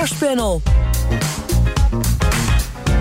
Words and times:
beleggerspanel. 0.00 0.62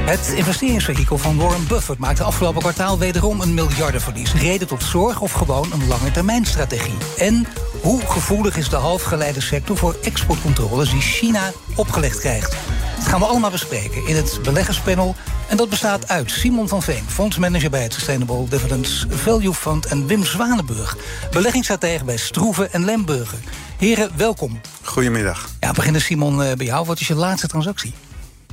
Het 0.06 0.34
investeringsvehikel 0.36 1.18
van 1.18 1.38
Warren 1.38 1.68
Buffett 1.68 2.00
maakte 2.00 2.24
afgelopen 2.24 2.62
kwartaal 2.62 2.98
wederom 2.98 3.42
een 3.42 3.54
miljardenverlies. 3.54 4.34
Reden 4.34 4.68
tot 4.68 4.84
zorg 4.84 5.22
of 5.22 5.32
gewoon 5.32 5.72
een 5.72 5.88
lange 5.88 6.12
termijnstrategie. 6.12 6.98
En 7.18 7.48
hoe 7.82 8.02
gevoelig 8.02 8.58
is 8.58 8.70
de 8.70 8.76
halfgeleidensector 8.76 9.78
voor 9.78 9.96
exportcontroles 10.04 10.90
die 10.92 11.02
China 11.02 11.52
opgelegd 11.76 12.20
krijgt? 12.20 12.58
Dat 13.00 13.08
gaan 13.08 13.20
we 13.20 13.26
allemaal 13.26 13.52
bespreken 13.52 14.08
in 14.08 14.16
het 14.16 14.40
beleggerspanel. 14.44 15.16
En 15.48 15.58
dat 15.58 15.70
bestaat 15.70 16.08
uit 16.08 16.32
Simon 16.32 16.68
van 16.68 16.82
Veen, 16.82 17.04
fondsmanager 17.08 17.70
bij 17.70 17.84
het 17.84 17.94
Sustainable 17.94 18.48
Dividends 18.50 19.06
Value 19.10 19.54
Fund... 19.54 19.86
en 19.86 20.08
Wim 20.08 20.26
Zwanenburg, 20.26 20.98
beleggingsstratege 21.32 22.04
bij 22.04 22.18
Stroeven 22.18 22.74
en 22.74 22.86
Lemburger. 22.86 23.40
Heren, 23.78 24.12
welkom. 24.16 24.62
Goedemiddag. 24.84 25.50
Ja, 25.60 25.72
beginnen 25.72 26.02
Simon 26.02 26.44
eh, 26.44 26.56
bij 26.56 26.66
jou. 26.66 26.86
Wat 26.86 27.00
is 27.00 27.08
je 27.08 27.16
laatste 27.16 27.48
transactie? 27.48 27.94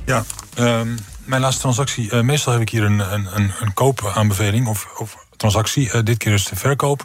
Ja, 0.05 0.23
um, 0.59 0.97
mijn 1.23 1.41
laatste 1.41 1.61
transactie. 1.61 2.11
Uh, 2.11 2.21
meestal 2.21 2.53
heb 2.53 2.61
ik 2.61 2.69
hier 2.69 2.83
een, 2.83 3.13
een, 3.13 3.27
een, 3.35 3.51
een 3.59 3.73
koopaanbeveling 3.73 4.67
of, 4.67 4.87
of 4.97 5.26
transactie. 5.37 5.91
Uh, 5.93 6.03
dit 6.03 6.17
keer 6.17 6.33
is 6.33 6.45
de 6.45 6.55
verkoop. 6.55 7.03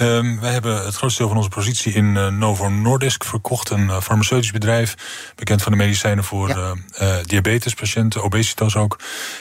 Um, 0.00 0.40
wij 0.40 0.52
hebben 0.52 0.84
het 0.84 0.94
grootste 0.94 1.18
deel 1.18 1.28
van 1.28 1.36
onze 1.36 1.50
positie 1.50 1.92
in 1.92 2.04
uh, 2.04 2.28
Novo 2.28 2.68
Nordisk 2.68 3.24
verkocht. 3.24 3.70
Een 3.70 4.02
farmaceutisch 4.02 4.50
bedrijf. 4.50 4.94
Bekend 5.34 5.62
van 5.62 5.72
de 5.72 5.78
medicijnen 5.78 6.24
voor 6.24 6.48
ja. 6.48 7.22
diabetespatiënten, 7.22 8.22
obesitas 8.22 8.76
ook. 8.76 9.00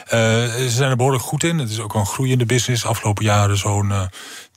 ze 0.10 0.66
zijn 0.68 0.90
er 0.90 0.96
behoorlijk 0.96 1.24
goed 1.24 1.44
in. 1.44 1.58
Het 1.58 1.70
is 1.70 1.80
ook 1.80 1.94
een 1.94 2.06
groeiende 2.06 2.46
business. 2.46 2.86
Afgelopen 2.86 3.24
jaren 3.24 3.58
zo'n 3.58 3.94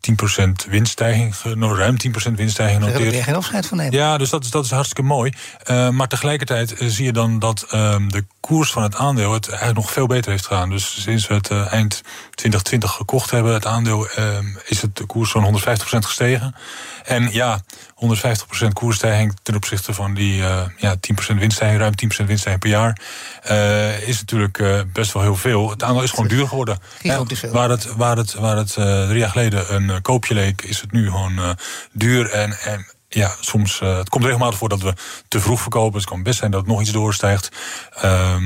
10% 0.01 0.69
winststijging, 0.69 1.35
nou, 1.55 1.77
ruim 1.77 1.97
10% 1.97 2.33
winststijging 2.35 2.81
noteert. 2.81 2.81
Daar 2.81 2.91
hebben 2.91 3.11
we 3.11 3.23
geen 3.23 3.35
afscheid 3.35 3.67
van 3.67 3.77
nemen. 3.77 3.93
Ja, 3.93 4.19
dus 4.19 4.31
dat, 4.31 4.45
is, 4.45 4.51
dat 4.51 4.65
is 4.65 4.71
hartstikke 4.71 5.03
mooi. 5.03 5.33
Uh, 5.71 5.89
maar 5.89 6.09
tegelijkertijd 6.09 6.75
zie 6.79 7.05
je 7.05 7.13
dan 7.13 7.39
dat 7.39 7.67
um, 7.75 8.13
de 8.13 8.25
koers 8.49 8.73
van 8.73 8.83
het 8.83 8.97
aandeel 8.97 9.33
het 9.33 9.49
eigenlijk 9.49 9.79
nog 9.79 9.93
veel 9.93 10.07
beter 10.07 10.31
heeft 10.31 10.47
gedaan. 10.47 10.71
Dus 10.71 11.03
sinds 11.03 11.27
we 11.27 11.35
het 11.35 11.51
uh, 11.51 11.73
eind 11.73 12.03
2020 12.31 12.91
gekocht 12.91 13.31
hebben, 13.31 13.53
het 13.53 13.67
aandeel, 13.67 14.09
is 14.67 14.83
het 14.83 14.97
de 14.97 15.05
koers 15.05 15.31
zo'n 15.31 15.61
150% 15.61 15.61
gestegen. 15.99 16.55
En 17.05 17.33
ja, 17.33 17.61
150% 18.65 18.69
koersstijging 18.73 19.37
ten 19.43 19.55
opzichte 19.55 19.95
van 19.95 20.15
die 20.15 20.41
uh, 20.41 20.61
ja, 20.77 20.97
10% 21.33 21.37
winststijging, 21.37 21.81
ruim 21.81 21.93
10% 22.23 22.27
winststijging 22.27 22.59
per 22.59 22.71
jaar, 22.71 23.01
is 24.07 24.19
natuurlijk 24.19 24.63
best 24.93 25.13
wel 25.13 25.23
heel 25.23 25.37
veel. 25.37 25.71
Het 25.71 25.83
aandeel 25.83 26.03
is 26.03 26.11
gewoon 26.11 26.29
duur 26.29 26.49
geworden. 26.49 26.79
Ja, 27.03 27.25
waar 27.51 27.71
het, 27.71 27.97
waar 27.97 28.17
het, 28.17 28.35
waar 28.35 28.57
het 28.57 28.73
drie 29.09 29.19
jaar 29.19 29.31
geleden 29.31 29.75
een 29.75 30.03
koopje 30.03 30.35
leek, 30.35 30.63
is 30.63 30.81
het 30.81 30.93
nu 30.93 31.11
gewoon 31.11 31.57
duur. 31.93 32.31
En, 32.31 32.59
en 32.61 32.87
ja, 33.09 33.35
soms, 33.41 33.79
het 33.79 34.09
komt 34.09 34.25
regelmatig 34.25 34.59
voor 34.59 34.69
dat 34.69 34.83
we 34.83 34.95
te 35.29 35.41
vroeg 35.41 35.61
verkopen. 35.61 36.01
Het 36.01 36.09
kan 36.09 36.23
best 36.23 36.39
zijn 36.39 36.51
dat 36.51 36.61
het 36.61 36.71
nog 36.71 36.81
iets 36.81 36.93
doorstijgt. 36.93 37.49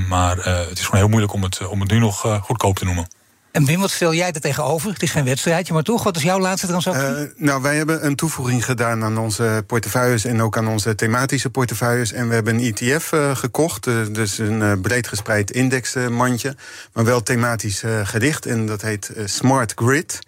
maar 0.08 0.36
het 0.44 0.78
is 0.78 0.84
gewoon 0.84 1.00
heel 1.00 1.08
moeilijk 1.08 1.32
om 1.32 1.42
het, 1.42 1.66
om 1.66 1.80
het 1.80 1.90
nu 1.90 1.98
nog 1.98 2.40
goedkoop 2.42 2.78
te 2.78 2.84
noemen. 2.84 3.06
En 3.52 3.64
Wim, 3.64 3.80
wat 3.80 3.90
stel 3.90 4.14
jij 4.14 4.32
er 4.32 4.40
tegenover? 4.40 4.92
Het 4.92 5.02
is 5.02 5.10
geen 5.10 5.24
wedstrijdje, 5.24 5.72
maar 5.72 5.82
toch, 5.82 6.02
wat 6.02 6.16
is 6.16 6.22
jouw 6.22 6.38
laatste 6.38 6.66
transactie? 6.66 7.02
Uh, 7.02 7.30
nou, 7.36 7.62
wij 7.62 7.76
hebben 7.76 8.06
een 8.06 8.16
toevoeging 8.16 8.64
gedaan 8.64 9.04
aan 9.04 9.18
onze 9.18 9.64
portefeuilles 9.66 10.24
en 10.24 10.42
ook 10.42 10.56
aan 10.56 10.68
onze 10.68 10.94
thematische 10.94 11.50
portefeuilles. 11.50 12.12
En 12.12 12.28
we 12.28 12.34
hebben 12.34 12.54
een 12.54 12.74
ETF 12.74 13.12
uh, 13.12 13.36
gekocht, 13.36 13.86
uh, 13.86 14.06
dus 14.10 14.38
een 14.38 14.80
breed 14.80 15.08
gespreid 15.08 15.50
indexmandje, 15.50 16.56
maar 16.92 17.04
wel 17.04 17.22
thematisch 17.22 17.82
gericht. 18.02 18.46
En 18.46 18.66
dat 18.66 18.82
heet 18.82 19.12
Smart 19.24 19.72
Grid 19.76 20.18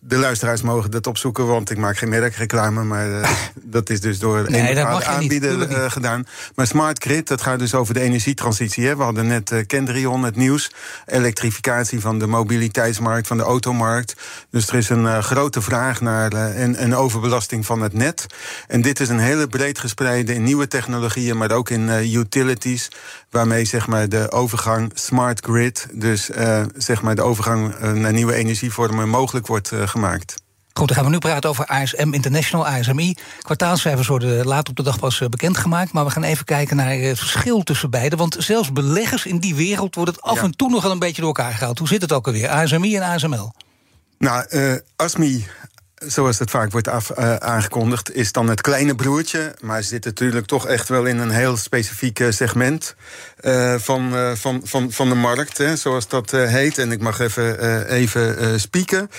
de 0.00 0.16
luisteraars 0.16 0.62
mogen 0.62 0.90
dat 0.90 1.06
opzoeken, 1.06 1.46
want 1.46 1.70
ik 1.70 1.76
maak 1.76 1.96
geen 1.96 2.08
merkreclame, 2.08 2.84
maar 2.84 3.08
uh, 3.08 3.30
dat 3.76 3.90
is 3.90 4.00
dus 4.00 4.18
door 4.18 4.50
nee, 4.50 4.76
een 4.76 4.86
aanbieder 4.86 5.70
uh, 5.70 5.90
gedaan. 5.90 6.26
Maar 6.54 6.66
Smart 6.66 7.02
Grid, 7.02 7.28
dat 7.28 7.42
gaat 7.42 7.58
dus 7.58 7.74
over 7.74 7.94
de 7.94 8.00
energietransitie. 8.00 8.86
Hè. 8.86 8.96
We 8.96 9.02
hadden 9.02 9.26
net 9.26 9.50
uh, 9.50 9.66
Kendrion, 9.66 10.22
het 10.22 10.36
nieuws, 10.36 10.70
elektrificatie 11.06 12.00
van 12.00 12.18
de 12.18 12.26
mobiliteitsmarkt, 12.26 13.26
van 13.26 13.36
de 13.36 13.42
automarkt. 13.42 14.14
Dus 14.50 14.68
er 14.68 14.74
is 14.74 14.88
een 14.88 15.22
grote 15.22 15.60
vraag 15.60 16.00
naar 16.00 16.32
en, 16.32 16.82
een 16.82 16.94
overbelasting 16.94 17.66
van 17.66 17.80
het 17.80 17.92
net. 17.92 18.26
En 18.68 18.82
dit 18.82 19.00
is 19.00 19.08
een 19.08 19.18
hele 19.18 19.46
breed 19.46 19.78
gespreide 19.78 20.34
in 20.34 20.42
nieuwe 20.42 20.68
technologieën, 20.68 21.36
maar 21.36 21.50
ook 21.50 21.70
in 21.70 21.88
utilities, 21.88 22.88
waarmee 23.30 23.64
zeg 23.64 23.86
maar 23.86 24.08
de 24.08 24.30
overgang 24.30 24.92
smart 24.94 25.44
grid, 25.44 25.86
dus 25.92 26.30
zeg 26.76 27.02
maar 27.02 27.14
de 27.14 27.22
overgang 27.22 27.78
naar 27.78 28.12
nieuwe 28.12 28.34
energievormen 28.34 29.08
mogelijk 29.08 29.46
wordt 29.46 29.68
gemaakt. 29.68 29.89
Goed, 30.72 30.88
dan 30.88 30.96
gaan 30.96 31.04
we 31.04 31.10
nu 31.10 31.18
praten 31.18 31.50
over 31.50 31.66
ASM 31.66 32.12
International, 32.12 32.66
ASMI. 32.66 33.16
Kwartaalcijfers 33.42 34.06
worden 34.06 34.46
laat 34.46 34.68
op 34.68 34.76
de 34.76 34.82
dag 34.82 34.98
pas 34.98 35.20
eh, 35.20 35.28
bekendgemaakt. 35.28 35.92
Maar 35.92 36.04
we 36.04 36.10
gaan 36.10 36.22
even 36.22 36.44
kijken 36.44 36.76
naar 36.76 36.92
het 36.92 37.18
verschil 37.18 37.62
tussen 37.62 37.90
beide. 37.90 38.16
Want 38.16 38.36
zelfs 38.38 38.72
beleggers 38.72 39.26
in 39.26 39.38
die 39.38 39.54
wereld 39.54 39.94
worden 39.94 40.14
het 40.14 40.22
af 40.22 40.42
en 40.42 40.56
toe 40.56 40.70
nogal 40.70 40.90
een 40.90 40.98
beetje 40.98 41.22
door 41.22 41.36
elkaar 41.36 41.52
gehaald. 41.52 41.78
Hoe 41.78 41.88
zit 41.88 42.02
het 42.02 42.12
ook 42.12 42.26
alweer? 42.26 42.48
ASMI 42.48 42.96
en 42.96 43.02
ASML? 43.02 43.52
Nou, 44.18 44.46
uh, 44.50 44.74
ASMI 44.96 45.46
zoals 46.06 46.38
het 46.38 46.50
vaak 46.50 46.72
wordt 46.72 46.88
uh, 46.88 47.34
aangekondigd, 47.34 48.14
is 48.14 48.32
dan 48.32 48.48
het 48.48 48.60
kleine 48.60 48.94
broertje. 48.94 49.54
Maar 49.60 49.82
zit 49.82 50.04
natuurlijk 50.04 50.46
toch 50.46 50.66
echt 50.66 50.88
wel 50.88 51.04
in 51.04 51.18
een 51.18 51.30
heel 51.30 51.56
specifiek 51.56 52.22
segment 52.28 52.94
uh, 53.40 53.74
van, 53.78 54.36
van, 54.36 54.60
van, 54.64 54.92
van 54.92 55.08
de 55.08 55.14
markt, 55.14 55.58
hè, 55.58 55.76
zoals 55.76 56.08
dat 56.08 56.30
heet. 56.30 56.78
En 56.78 56.92
ik 56.92 57.00
mag 57.00 57.18
even, 57.18 57.86
even 57.88 58.60
spieken. 58.60 59.10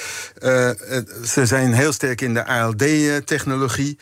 ze 1.26 1.42
zijn 1.44 1.74
heel 1.74 1.92
sterk 1.92 2.22
in 2.22 2.34
de 2.34 2.46
ALD-technologie. 2.46 3.98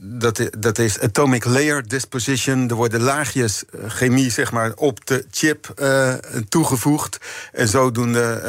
dat, 0.00 0.40
dat 0.58 0.78
is 0.78 1.00
atomic 1.00 1.44
layer 1.44 1.88
disposition. 1.88 2.68
Er 2.68 2.74
worden 2.74 3.00
laagjes 3.00 3.64
chemie 3.86 4.30
zeg 4.30 4.52
maar, 4.52 4.72
op 4.74 5.06
de 5.06 5.26
chip 5.30 5.74
toegevoegd. 6.48 7.18
En 7.52 7.68
zodoende 7.68 8.40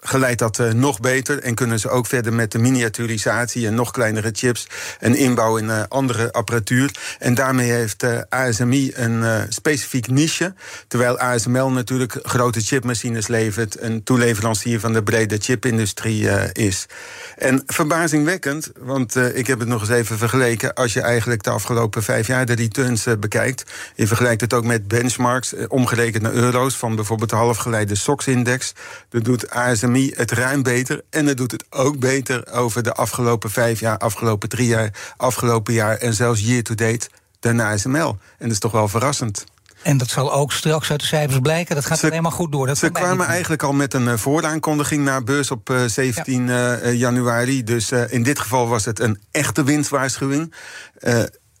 geleidt 0.00 0.38
dat 0.38 0.58
uh, 0.58 0.72
nog 0.72 1.00
beter 1.00 1.38
en 1.38 1.54
kunnen 1.54 1.80
ze 1.80 1.88
ook 1.88 2.06
verder 2.06 2.32
met 2.32 2.52
de 2.52 2.58
miniaturisatie 2.58 3.66
en 3.66 3.74
nog 3.74 3.90
kleinere 3.90 4.30
chips 4.32 4.66
en 5.00 5.14
inbouw 5.14 5.56
in 5.56 5.64
uh, 5.64 5.82
andere 5.88 6.32
apparatuur. 6.32 6.90
En 7.18 7.34
daarmee 7.34 7.70
heeft 7.70 8.02
uh, 8.02 8.16
eh, 8.16 8.22
ASMI 8.28 8.92
een 8.94 9.46
specifiek 9.48 10.08
niche, 10.08 10.54
terwijl 10.88 11.18
ASML 11.18 11.70
natuurlijk 11.70 12.18
grote 12.22 12.60
chipmachines 12.60 13.26
levert, 13.26 13.80
een 13.80 14.02
toeleverancier 14.02 14.80
van 14.80 14.92
de 14.92 15.02
brede 15.02 15.36
chipindustrie 15.40 16.28
is. 16.52 16.86
En 17.36 17.62
verbazingwekkend, 17.66 18.70
want 18.78 19.16
ik 19.16 19.46
heb 19.46 19.58
het 19.58 19.68
nog 19.68 19.80
eens 19.80 19.90
even 19.90 20.18
vergeleken, 20.18 20.74
als 20.74 20.92
je 20.92 21.00
eigenlijk 21.00 21.42
de 21.42 21.50
afgelopen 21.50 22.02
vijf 22.02 22.26
jaar 22.26 22.46
de 22.46 22.54
returns 22.54 23.06
bekijkt, 23.20 23.64
je 23.94 24.06
vergelijkt 24.06 24.40
het 24.40 24.54
ook 24.54 24.64
met 24.64 24.88
benchmarks, 24.88 25.54
omgerekend 25.68 26.22
naar 26.22 26.32
euro's 26.32 26.76
van 26.76 26.94
bijvoorbeeld 26.94 27.30
de 27.30 27.36
halfgeleide 27.36 27.94
SOX-index, 27.94 28.72
dat 29.08 29.24
doet 29.24 29.48
Het 29.94 30.30
ruim 30.30 30.62
beter. 30.62 31.02
En 31.10 31.26
het 31.26 31.36
doet 31.36 31.50
het 31.50 31.64
ook 31.70 31.98
beter 31.98 32.52
over 32.52 32.82
de 32.82 32.92
afgelopen 32.92 33.50
vijf 33.50 33.80
jaar, 33.80 33.98
afgelopen 33.98 34.48
drie 34.48 34.66
jaar, 34.66 35.14
afgelopen 35.16 35.74
jaar 35.74 35.96
en 35.96 36.14
zelfs 36.14 36.40
year 36.40 36.62
to 36.62 36.74
date 36.74 37.08
dan 37.40 37.60
ASML. 37.60 38.08
En 38.08 38.18
dat 38.38 38.50
is 38.50 38.58
toch 38.58 38.72
wel 38.72 38.88
verrassend. 38.88 39.44
En 39.82 39.96
dat 39.96 40.08
zal 40.08 40.32
ook 40.32 40.52
straks 40.52 40.90
uit 40.90 41.00
de 41.00 41.06
cijfers 41.06 41.38
blijken. 41.38 41.74
Dat 41.74 41.86
gaat 41.86 41.98
ze, 41.98 42.06
helemaal 42.06 42.30
goed 42.30 42.52
door. 42.52 42.66
Dat 42.66 42.78
ze 42.78 42.90
kwamen 42.90 43.26
eigenlijk 43.26 43.62
al 43.62 43.72
met 43.72 43.94
een 43.94 44.06
uh, 44.06 44.16
vooraankondiging 44.16 45.04
naar 45.04 45.24
beurs 45.24 45.50
op 45.50 45.70
uh, 45.70 45.84
17 45.86 46.46
ja. 46.46 46.80
uh, 46.80 46.94
januari. 46.94 47.64
Dus 47.64 47.92
in 47.92 48.22
dit 48.22 48.38
geval 48.38 48.68
was 48.68 48.84
het 48.84 49.00
een 49.00 49.20
echte 49.30 49.64
winstwaarschuwing 49.64 50.52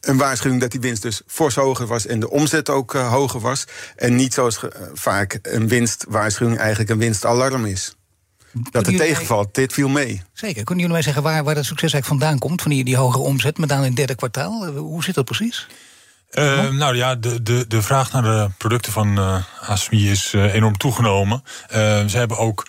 een 0.00 0.16
waarschuwing 0.16 0.60
dat 0.60 0.70
die 0.70 0.80
winst 0.80 1.02
dus 1.02 1.22
fors 1.26 1.54
hoger 1.54 1.86
was 1.86 2.06
en 2.06 2.20
de 2.20 2.30
omzet 2.30 2.70
ook 2.70 2.94
uh, 2.94 3.12
hoger 3.12 3.40
was. 3.40 3.64
En 3.96 4.14
niet 4.14 4.34
zoals 4.34 4.62
uh, 4.62 4.70
vaak 4.92 5.38
een 5.42 5.68
winstwaarschuwing 5.68 6.58
eigenlijk 6.58 6.90
een 6.90 6.98
winstalarm 6.98 7.64
is 7.64 7.96
dat 8.52 8.86
het 8.86 8.96
tegenvalt. 8.96 9.54
Dit 9.54 9.72
viel 9.72 9.88
mee. 9.88 10.22
Zeker. 10.32 10.64
Kunnen 10.64 10.84
jullie 10.84 10.92
mij 10.92 11.02
zeggen 11.02 11.22
waar, 11.22 11.44
waar 11.44 11.54
dat 11.54 11.64
succes 11.64 11.92
eigenlijk 11.92 12.22
vandaan 12.22 12.38
komt? 12.38 12.62
Van 12.62 12.70
die, 12.70 12.84
die 12.84 12.96
hogere 12.96 13.22
omzet, 13.22 13.58
met 13.58 13.68
name 13.68 13.82
in 13.82 13.88
het 13.88 13.96
derde 13.96 14.14
kwartaal? 14.14 14.66
Eh, 14.66 14.76
hoe 14.76 15.04
zit 15.04 15.14
dat 15.14 15.24
precies? 15.24 15.66
Uh, 16.32 16.70
nou 16.70 16.96
ja, 16.96 17.14
de, 17.14 17.42
de, 17.42 17.64
de 17.68 17.82
vraag 17.82 18.12
naar 18.12 18.22
de 18.22 18.50
producten 18.58 18.92
van 18.92 19.18
uh, 19.18 19.42
ASMI 19.60 20.10
is 20.10 20.32
uh, 20.32 20.54
enorm 20.54 20.76
toegenomen. 20.76 21.42
ze 22.06 22.12
hebben 22.12 22.38
ook 22.38 22.66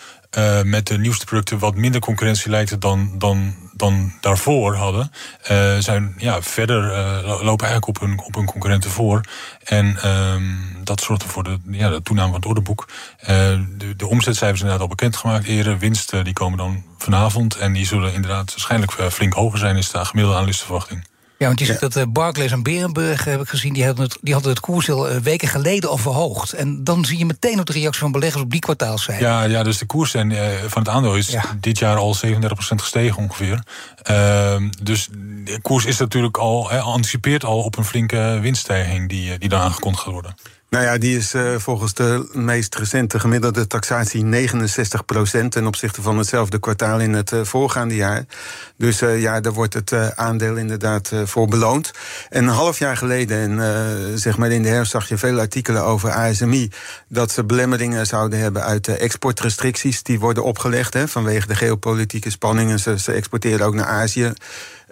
met 0.63 0.87
de 0.87 0.97
nieuwste 0.97 1.25
producten 1.25 1.59
wat 1.59 1.75
minder 1.75 2.01
concurrentie 2.01 2.49
lijkt 2.49 2.81
dan, 2.81 3.15
dan, 3.17 3.55
dan 3.79 4.13
daarvoor 4.21 4.75
hadden. 4.75 5.11
zijn 5.79 6.13
ja, 6.17 6.41
verder 6.41 6.81
lopen 7.23 7.67
eigenlijk 7.67 7.87
op 7.87 7.99
hun, 7.99 8.19
op 8.19 8.35
hun 8.35 8.45
concurrenten 8.45 8.89
voor. 8.89 9.21
En 9.63 9.97
ehm, 10.01 10.43
dat 10.83 11.01
zorgt 11.01 11.23
ervoor 11.23 11.43
de, 11.43 11.59
ja, 11.71 11.89
de 11.89 12.01
toename 12.01 12.27
van 12.27 12.39
het 12.39 12.49
ordeboek. 12.49 12.87
Uh, 13.21 13.27
de, 13.27 13.95
de 13.95 14.07
omzetcijfers 14.07 14.61
inderdaad 14.61 14.81
al 14.81 14.95
bekendgemaakt 14.95 15.45
eerder. 15.45 15.77
Winsten 15.77 16.19
eh, 16.19 16.25
die 16.25 16.33
komen 16.33 16.57
dan 16.57 16.83
vanavond. 16.97 17.55
En 17.55 17.73
die 17.73 17.85
zullen 17.85 18.13
inderdaad 18.13 18.49
waarschijnlijk 18.49 18.91
eh, 18.91 19.07
flink 19.07 19.33
hoger 19.33 19.59
zijn, 19.59 19.75
is 19.75 19.91
de 19.91 20.05
gemiddelde 20.05 20.37
analistenverwachting. 20.37 21.07
Ja, 21.39 21.47
want 21.47 21.59
je 21.59 21.65
ziet 21.65 21.79
dat 21.79 21.95
uh, 21.95 22.03
Barclays 22.09 22.51
en 22.51 22.63
Berenburg, 22.63 23.25
heb 23.25 23.41
ik 23.41 23.49
gezien, 23.49 23.73
die 23.73 23.85
hadden 23.85 24.05
het, 24.05 24.17
die 24.21 24.33
hadden 24.33 24.51
het 24.51 24.59
koers 24.59 24.89
al 24.89 25.07
weken 25.07 25.47
geleden 25.47 25.89
al 25.89 25.97
verhoogd. 25.97 26.53
En 26.53 26.83
dan 26.83 27.05
zie 27.05 27.17
je 27.17 27.25
meteen 27.25 27.59
op 27.59 27.65
de 27.65 27.73
reactie 27.73 28.01
van 28.01 28.11
beleggers 28.11 28.43
op 28.43 28.51
die 28.51 28.59
kwartaalcijfers. 28.59 29.27
Ja, 29.27 29.43
ja, 29.43 29.63
dus 29.63 29.77
de 29.77 29.85
koers 29.85 30.13
en, 30.13 30.31
van 30.69 30.81
het 30.81 30.91
aandeel 30.91 31.15
is 31.15 31.35
dit 31.59 31.79
jaar 31.79 31.97
al 31.97 32.15
37% 32.15 32.19
gestegen 32.75 33.17
ongeveer. 33.17 33.63
Ehm, 34.01 34.69
dus 34.81 35.07
de 35.43 35.59
koers 35.61 35.85
is 35.85 35.97
natuurlijk 35.97 36.37
al, 36.37 36.71
anticipeert 36.71 37.45
al 37.45 37.61
op 37.61 37.77
een 37.77 37.85
flinke 37.85 38.39
winststijging 38.41 39.09
die, 39.09 39.37
die 39.37 39.49
daar 39.49 39.61
aangekondigd 39.61 40.03
gaat 40.03 40.13
worden. 40.13 40.35
Nou 40.69 40.83
ja, 40.83 40.97
die 40.97 41.17
is 41.17 41.33
uh, 41.33 41.55
volgens 41.57 41.93
de 41.93 42.29
meest 42.33 42.75
recente 42.75 43.19
gemiddelde 43.19 43.67
taxatie 43.67 44.23
69% 44.23 45.47
ten 45.49 45.67
opzichte 45.67 46.01
van 46.01 46.17
hetzelfde 46.17 46.59
kwartaal 46.59 46.99
in 46.99 47.13
het 47.13 47.31
uh, 47.31 47.43
voorgaande 47.43 47.95
jaar. 47.95 48.25
Dus 48.77 49.01
uh, 49.01 49.21
ja, 49.21 49.39
daar 49.41 49.53
wordt 49.53 49.73
het 49.73 50.15
aandeel 50.15 50.55
inderdaad 50.55 51.11
voor 51.23 51.47
beloond. 51.47 51.91
En 52.29 52.43
een 52.43 52.53
half 52.53 52.79
jaar 52.79 52.97
geleden, 52.97 53.59
en 53.59 54.19
zeg 54.19 54.37
maar 54.37 54.51
in 54.51 54.63
de 54.63 54.69
herfst, 54.69 54.91
zag 54.91 55.09
je 55.09 55.17
veel 55.17 55.39
artikelen 55.39 55.83
over 55.83 56.11
ASMI. 56.11 56.71
dat 57.07 57.31
ze 57.31 57.43
belemmeringen 57.43 58.05
zouden 58.05 58.39
hebben 58.39 58.63
uit 58.63 58.85
de 58.85 58.97
exportrestricties 58.97 60.03
die 60.03 60.19
worden 60.19 60.43
opgelegd 60.43 60.93
hè, 60.93 61.07
vanwege 61.07 61.47
de 61.47 61.55
geopolitieke 61.55 62.29
spanningen. 62.29 62.79
Ze, 62.79 62.99
ze 62.99 63.11
exporteren 63.11 63.65
ook 63.65 63.73
naar 63.73 63.85
Azië. 63.85 64.33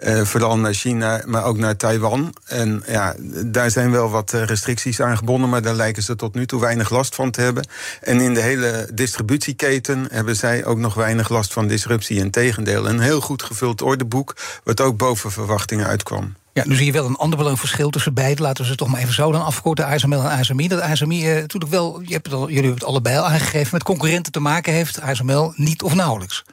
Uh, 0.00 0.22
vooral 0.22 0.58
naar 0.58 0.72
China, 0.72 1.22
maar 1.26 1.44
ook 1.44 1.58
naar 1.58 1.76
Taiwan. 1.76 2.34
En 2.44 2.82
ja, 2.86 3.14
daar 3.44 3.70
zijn 3.70 3.90
wel 3.90 4.10
wat 4.10 4.32
eh, 4.32 4.44
restricties 4.44 5.00
aan 5.00 5.16
gebonden, 5.16 5.50
maar 5.50 5.62
daar 5.62 5.74
lijken 5.74 6.02
ze 6.02 6.16
tot 6.16 6.34
nu 6.34 6.46
toe 6.46 6.60
weinig 6.60 6.90
last 6.90 7.14
van 7.14 7.30
te 7.30 7.40
hebben. 7.40 7.66
En 8.00 8.20
in 8.20 8.34
de 8.34 8.40
hele 8.40 8.88
distributieketen 8.94 10.06
hebben 10.10 10.36
zij 10.36 10.64
ook 10.64 10.78
nog 10.78 10.94
weinig 10.94 11.28
last 11.28 11.52
van 11.52 11.66
disruptie. 11.66 12.18
Integendeel, 12.18 12.88
een 12.88 13.00
heel 13.00 13.20
goed 13.20 13.42
gevuld 13.42 13.82
ordeboek, 13.82 14.36
wat 14.64 14.80
ook 14.80 14.96
boven 14.96 15.30
verwachtingen 15.30 15.86
uitkwam. 15.86 16.34
Ja, 16.52 16.64
nu 16.66 16.74
zie 16.74 16.86
je 16.86 16.92
wel 16.92 17.06
een 17.06 17.16
ander 17.16 17.36
belangrijk 17.38 17.66
verschil 17.66 17.90
tussen 17.90 18.14
beiden. 18.14 18.44
Laten 18.44 18.64
we 18.64 18.70
ze 18.70 18.76
toch 18.76 18.88
maar 18.88 19.00
even 19.00 19.14
zo 19.14 19.32
dan 19.32 19.44
afkorten, 19.44 19.86
ASML 19.86 20.22
en 20.22 20.38
ASMI. 20.38 20.68
Dat 20.68 20.80
ASMI 20.80 21.28
eh, 21.28 21.34
natuurlijk 21.34 21.72
wel, 21.72 22.00
je 22.04 22.12
hebt 22.12 22.28
jullie 22.28 22.54
hebben 22.54 22.74
het 22.74 22.84
allebei 22.84 23.16
al 23.16 23.24
aangegeven... 23.24 23.68
met 23.72 23.82
concurrenten 23.82 24.32
te 24.32 24.40
maken 24.40 24.72
heeft, 24.72 25.00
ASML 25.00 25.52
niet 25.56 25.82
of 25.82 25.94
nauwelijks. 25.94 26.44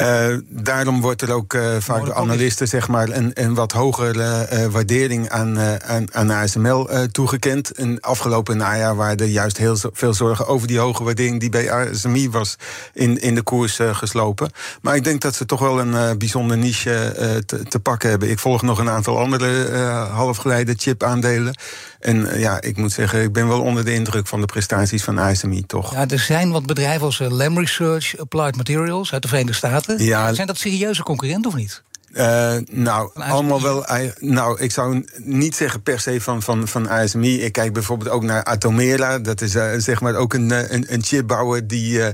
Uh, 0.00 0.36
daarom 0.48 1.00
wordt 1.00 1.22
er 1.22 1.32
ook 1.32 1.54
uh, 1.54 1.76
vaak 1.78 2.04
door 2.04 2.14
analisten 2.14 2.68
zeg 2.68 2.88
maar, 2.88 3.08
een, 3.08 3.30
een 3.34 3.54
wat 3.54 3.72
hogere 3.72 4.48
uh, 4.52 4.66
waardering 4.66 5.28
aan, 5.28 5.58
aan, 5.58 6.14
aan 6.14 6.30
ASML 6.30 6.88
toegekend. 7.10 7.70
En 7.70 8.00
afgelopen 8.00 8.56
najaar 8.56 8.96
waren 8.96 9.16
er 9.16 9.26
juist 9.26 9.56
heel 9.56 9.76
veel 9.92 10.14
zorgen 10.14 10.46
over 10.46 10.66
die 10.66 10.78
hoge 10.78 11.04
waardering 11.04 11.40
die 11.40 11.48
bij 11.48 11.72
ASMI 11.72 12.30
was 12.30 12.56
in, 12.92 13.20
in 13.20 13.34
de 13.34 13.42
koers 13.42 13.78
geslopen. 13.92 14.50
Maar 14.82 14.96
ik 14.96 15.04
denk 15.04 15.20
dat 15.20 15.34
ze 15.34 15.46
toch 15.46 15.60
wel 15.60 15.80
een 15.80 16.18
bijzonder 16.18 16.58
niche 16.58 17.42
te, 17.46 17.62
te, 17.62 17.80
pakken 17.80 18.10
hebben. 18.10 18.30
Ik 18.30 18.38
volg 18.38 18.62
nog 18.62 18.78
een 18.78 18.90
aantal 18.90 19.18
andere 19.18 19.76
halfgeleide 20.12 20.74
chip-aandelen. 20.76 21.54
En 22.00 22.38
ja, 22.38 22.60
ik 22.60 22.76
moet 22.76 22.92
zeggen, 22.92 23.22
ik 23.22 23.32
ben 23.32 23.48
wel 23.48 23.60
onder 23.60 23.84
de 23.84 23.94
indruk 23.94 24.26
van 24.26 24.40
de 24.40 24.46
prestaties 24.46 25.04
van 25.04 25.18
ASMI, 25.18 25.66
toch? 25.66 25.92
Ja, 25.92 26.08
er 26.08 26.18
zijn 26.18 26.50
wat 26.50 26.66
bedrijven 26.66 27.06
als 27.06 27.18
Lam 27.18 27.58
Research, 27.58 28.18
Applied 28.18 28.56
Materials 28.56 29.12
uit 29.12 29.22
de 29.22 29.28
Verenigde 29.28 29.56
Staten 29.56 29.81
ja. 29.96 30.32
Zijn 30.34 30.46
dat 30.46 30.58
serieuze 30.58 31.02
concurrenten 31.02 31.50
of 31.50 31.56
niet? 31.56 31.82
Uh, 32.12 32.54
nou, 32.70 33.10
allemaal 33.14 33.62
wel. 33.62 33.86
Nou, 34.18 34.60
ik 34.60 34.70
zou 34.70 35.04
niet 35.16 35.54
zeggen 35.54 35.82
per 35.82 36.00
se 36.00 36.20
van, 36.20 36.42
van, 36.42 36.68
van 36.68 36.88
ASMI. 36.88 37.42
Ik 37.42 37.52
kijk 37.52 37.72
bijvoorbeeld 37.72 38.10
ook 38.10 38.22
naar 38.22 38.44
Atomera. 38.44 39.18
Dat 39.18 39.40
is 39.40 39.54
uh, 39.54 39.70
zeg 39.76 40.00
maar 40.00 40.14
ook 40.14 40.34
een, 40.34 40.50
eh, 40.50 40.70
een, 40.70 40.84
een 40.88 41.02
chipbouwer 41.02 41.66
die 41.66 41.98
uh, 41.98 42.06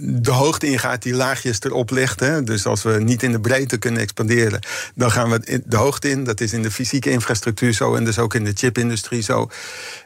de 0.00 0.30
hoogte 0.30 0.66
ingaat, 0.66 1.02
die 1.02 1.14
laagjes 1.14 1.60
erop 1.60 1.90
legt. 1.90 2.20
Hè. 2.20 2.42
Dus 2.42 2.66
als 2.66 2.82
we 2.82 2.90
niet 2.90 3.22
in 3.22 3.32
de 3.32 3.40
breedte 3.40 3.76
kunnen 3.76 4.00
expanderen, 4.00 4.60
dan 4.94 5.10
gaan 5.10 5.30
we 5.30 5.62
de 5.64 5.76
hoogte 5.76 6.10
in. 6.10 6.24
Dat 6.24 6.40
is 6.40 6.52
in 6.52 6.62
de 6.62 6.70
fysieke 6.70 7.10
infrastructuur 7.10 7.72
zo 7.72 7.94
en 7.94 8.04
dus 8.04 8.18
ook 8.18 8.34
in 8.34 8.44
de 8.44 8.52
chipindustrie 8.54 9.22
zo. 9.22 9.48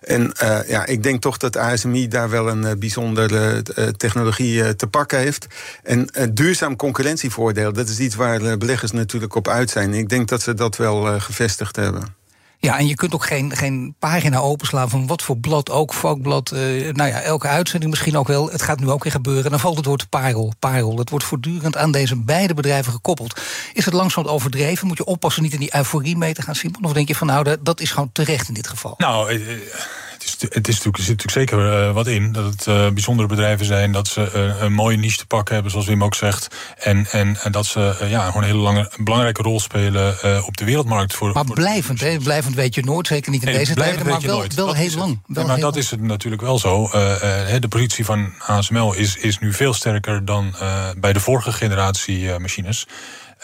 En 0.00 0.32
ja, 0.66 0.86
ik 0.86 1.02
denk 1.02 1.20
toch 1.20 1.36
dat 1.36 1.56
ASMI 1.56 2.08
daar 2.08 2.30
wel 2.30 2.48
een 2.48 2.78
bijzondere 2.78 3.62
technologie 3.96 4.76
te 4.76 4.86
pakken 4.86 5.18
heeft. 5.18 5.46
En 5.82 6.08
duurzaam 6.32 6.76
concurrentievoordeel, 6.76 7.72
dat 7.72 7.88
is 7.88 7.98
iets 7.98 8.14
waar 8.14 8.58
beleggers 8.58 8.92
natuurlijk 8.92 9.17
op 9.22 9.48
uit 9.48 9.70
zijn. 9.70 9.94
Ik 9.94 10.08
denk 10.08 10.28
dat 10.28 10.42
ze 10.42 10.54
dat 10.54 10.76
wel 10.76 11.14
uh, 11.14 11.20
gevestigd 11.20 11.76
hebben. 11.76 12.16
Ja, 12.60 12.78
en 12.78 12.86
je 12.86 12.94
kunt 12.94 13.14
ook 13.14 13.26
geen, 13.26 13.56
geen 13.56 13.94
pagina 13.98 14.38
openslaan 14.38 14.90
van 14.90 15.06
wat 15.06 15.22
voor 15.22 15.36
blad 15.36 15.70
ook, 15.70 15.94
vakblad. 15.94 16.52
Uh, 16.54 16.60
nou 16.92 17.08
ja, 17.08 17.20
elke 17.20 17.48
uitzending 17.48 17.90
misschien 17.90 18.16
ook 18.16 18.26
wel. 18.26 18.50
Het 18.50 18.62
gaat 18.62 18.80
nu 18.80 18.90
ook 18.90 19.02
weer 19.02 19.12
gebeuren. 19.12 19.50
Dan 19.50 19.60
valt 19.60 19.76
het 19.76 19.86
woord 19.86 20.08
parel. 20.08 20.52
parel. 20.58 20.94
Dat 20.94 21.10
wordt 21.10 21.24
voortdurend 21.24 21.76
aan 21.76 21.92
deze 21.92 22.16
beide 22.16 22.54
bedrijven 22.54 22.92
gekoppeld. 22.92 23.40
Is 23.72 23.84
het 23.84 23.94
langzaam 23.94 24.24
overdreven? 24.24 24.86
Moet 24.86 24.96
je 24.96 25.04
oppassen 25.04 25.42
niet 25.42 25.52
in 25.52 25.60
die 25.60 25.76
euforie 25.76 26.16
mee 26.16 26.34
te 26.34 26.42
gaan, 26.42 26.54
Simon? 26.54 26.84
Of 26.84 26.92
denk 26.92 27.08
je 27.08 27.14
van 27.14 27.26
nou, 27.26 27.56
dat 27.60 27.80
is 27.80 27.90
gewoon 27.90 28.12
terecht 28.12 28.48
in 28.48 28.54
dit 28.54 28.68
geval? 28.68 28.94
Nou, 28.96 29.40
eh, 30.36 30.48
het, 30.50 30.68
is 30.68 30.74
natuurlijk, 30.74 30.96
er 30.96 31.02
zit 31.02 31.16
natuurlijk 31.16 31.50
zeker 31.50 31.86
uh, 31.88 31.94
wat 31.94 32.06
in. 32.06 32.32
Dat 32.32 32.44
het 32.44 32.66
uh, 32.66 32.88
bijzondere 32.88 33.28
bedrijven 33.28 33.66
zijn. 33.66 33.92
Dat 33.92 34.08
ze 34.08 34.30
uh, 34.34 34.62
een 34.62 34.72
mooie 34.72 34.96
niche 34.96 35.16
te 35.16 35.26
pakken 35.26 35.54
hebben, 35.54 35.72
zoals 35.72 35.86
Wim 35.86 36.04
ook 36.04 36.14
zegt. 36.14 36.48
En, 36.78 37.06
en, 37.10 37.36
en 37.42 37.52
dat 37.52 37.66
ze 37.66 38.06
ja, 38.08 38.26
gewoon 38.26 38.42
een 38.42 38.48
hele 38.48 38.62
lange, 38.62 38.90
belangrijke 38.96 39.42
rol 39.42 39.60
spelen 39.60 40.16
op 40.46 40.56
de 40.56 40.64
wereldmarkt. 40.64 41.14
Voor, 41.14 41.32
maar 41.32 41.44
blijvend, 41.44 42.00
hè? 42.00 42.18
blijvend 42.18 42.54
weet 42.54 42.74
je 42.74 42.84
nooit. 42.84 43.06
Zeker 43.06 43.30
niet 43.30 43.44
in 43.44 43.52
deze 43.52 43.74
tijden, 43.74 44.06
maar 44.06 44.20
wel, 44.20 44.44
wel 44.54 44.74
heel 44.74 44.96
lang. 44.96 45.20
Wel 45.26 45.46
maar 45.46 45.60
dat 45.60 45.76
is 45.76 45.90
het 45.90 46.00
natuurlijk 46.00 46.42
wel 46.42 46.58
zo. 46.58 46.88
de 46.88 47.66
positie 47.68 48.04
van 48.04 48.32
ASML 48.46 48.94
is, 48.94 49.16
is 49.16 49.38
nu 49.38 49.52
veel 49.52 49.72
sterker 49.72 50.24
dan 50.24 50.54
bij 50.98 51.12
de 51.12 51.20
vorige 51.20 51.52
generatie 51.52 52.38
machines. 52.38 52.86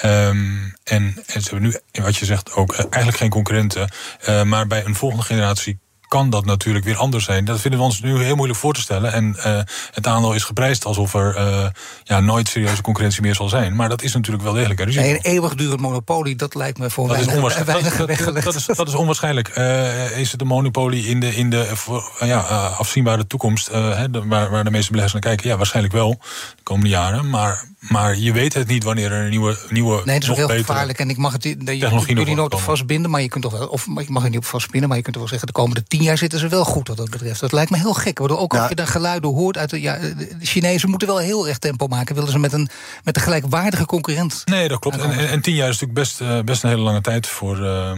Um, 0.03 0.75
en, 0.85 1.23
en, 1.27 1.43
ze 1.43 1.51
hebben 1.51 1.63
nu, 1.63 2.03
wat 2.03 2.17
je 2.17 2.25
zegt, 2.25 2.53
ook 2.53 2.75
eigenlijk 2.75 3.17
geen 3.17 3.31
concurrenten. 3.31 3.89
Uh, 4.29 4.43
maar 4.43 4.67
bij 4.67 4.85
een 4.85 4.95
volgende 4.95 5.25
generatie 5.25 5.79
kan 6.15 6.31
dat 6.31 6.45
natuurlijk 6.45 6.85
weer 6.85 6.97
anders 6.97 7.25
zijn. 7.25 7.45
Dat 7.45 7.61
vinden 7.61 7.81
we 7.81 7.87
ons 7.87 8.01
nu 8.01 8.23
heel 8.23 8.37
moeilijk 8.37 8.59
voor 8.59 8.75
te 8.75 8.81
stellen. 8.81 9.13
En 9.13 9.37
uh, 9.37 9.61
het 9.91 10.07
aandeel 10.07 10.33
is 10.33 10.45
geprijsd 10.45 10.85
alsof 10.85 11.15
er 11.15 11.37
uh, 11.37 11.67
ja, 12.03 12.21
nooit 12.21 12.49
serieuze 12.49 12.83
concurrentie 12.83 13.23
meer 13.23 13.35
zal 13.35 13.49
zijn. 13.49 13.77
Maar 13.77 13.89
dat 13.89 14.03
is 14.03 14.15
natuurlijk 14.15 14.45
wel 14.45 14.53
degelijk 14.53 14.81
een 14.81 14.87
risico. 14.87 15.05
Nee, 15.05 15.15
een 15.15 15.23
eeuwigdurend 15.23 15.81
monopolie, 15.81 16.37
dat 16.37 16.55
lijkt 16.55 16.79
me 16.79 16.91
voor 16.91 17.09
dat 17.09 17.17
weinig, 17.17 17.35
is 17.35 17.41
onwaarschijnlijk. 17.41 17.97
Dat, 18.35 18.45
dat, 18.45 18.55
is, 18.55 18.67
dat 18.67 18.89
is 18.89 18.95
onwaarschijnlijk. 18.95 19.57
Uh, 19.57 20.19
is 20.19 20.33
het 20.33 20.41
een 20.41 20.47
monopolie 20.47 21.07
in 21.07 21.21
de, 21.21 21.37
in 21.37 21.51
de 21.51 21.73
ja, 22.21 22.39
afzienbare 22.79 23.27
toekomst... 23.27 23.67
De, 23.71 24.23
waar, 24.27 24.51
waar 24.51 24.65
de 24.65 24.71
meeste 24.71 24.91
beleggers 24.91 25.13
naar 25.13 25.33
kijken? 25.33 25.49
Ja, 25.49 25.57
waarschijnlijk 25.57 25.95
wel 25.95 26.11
de 26.57 26.63
komende 26.63 26.89
jaren. 26.89 27.31
Maar 27.31 27.65
maar 27.89 28.19
je 28.19 28.33
weet 28.33 28.55
het 28.55 28.69
niet 28.69 28.85
wanneer 28.85 29.13
er 29.13 29.25
een 29.25 29.31
nieuwe. 29.31 29.57
nieuwe 29.69 30.03
nee, 30.05 30.15
het 30.15 30.23
is 30.23 30.37
heel 30.37 30.49
gevaarlijk. 30.49 30.99
En 30.99 31.11
ik 31.11 31.17
mag 31.17 31.33
het 31.33 31.43
technologie 31.43 32.17
jullie 32.17 32.35
nooit 32.35 32.55
op 32.55 32.61
vastbinden, 32.61 33.11
maar 33.11 33.23
je 33.23 33.29
kunt 33.29 33.43
toch 33.43 33.59
wel. 33.59 33.67
Of 33.67 33.87
ik 33.97 34.09
mag 34.09 34.23
er 34.23 34.29
niet 34.29 34.39
op 34.39 34.45
vastbinden, 34.45 34.89
maar 34.89 34.99
je 34.99 35.05
kunt 35.05 35.17
toch 35.17 35.31
wel 35.31 35.39
zeggen: 35.39 35.55
de 35.55 35.61
komende 35.61 35.85
tien 35.89 36.03
jaar 36.03 36.19
zitten 36.19 36.39
ze 36.39 36.49
wel 36.49 36.65
goed 36.65 36.89
wat 36.89 36.97
dat 36.97 37.11
betreft. 37.11 37.41
Dat 37.41 37.53
lijkt 37.53 37.71
me 37.71 37.77
heel 37.77 37.95
gek. 37.95 38.19
Waardoor 38.19 38.39
ook 38.39 38.57
als 38.57 38.69
je 38.69 38.75
de 38.75 38.87
geluiden 38.87 39.31
hoort 39.31 39.59
uit 39.59 39.71
de. 39.71 39.81
Ja, 39.81 39.99
de 39.99 40.37
Chinezen 40.41 40.91
moeten 40.91 41.09
wel 41.09 41.19
heel 41.19 41.49
erg 41.49 41.59
tempo 41.59 41.87
maken. 41.87 42.15
Willen 42.15 42.31
ze 42.31 42.39
met 42.39 42.53
een, 42.53 42.69
met 43.05 43.17
een 43.17 43.23
gelijkwaardige 43.23 43.87
concurrent. 43.87 44.43
Nee, 44.45 44.69
dat 44.69 44.79
klopt. 44.79 44.97
En, 44.97 45.29
en, 45.29 45.41
tien 45.41 45.55
jaar 45.55 45.69
is 45.69 45.81
natuurlijk 45.81 45.99
best, 45.99 46.21
uh, 46.21 46.41
best 46.41 46.63
een 46.63 46.71
hele 46.71 46.83
lange 46.83 47.01
tijd 47.01 47.27
voor. 47.27 47.61
Uh, 47.61 47.93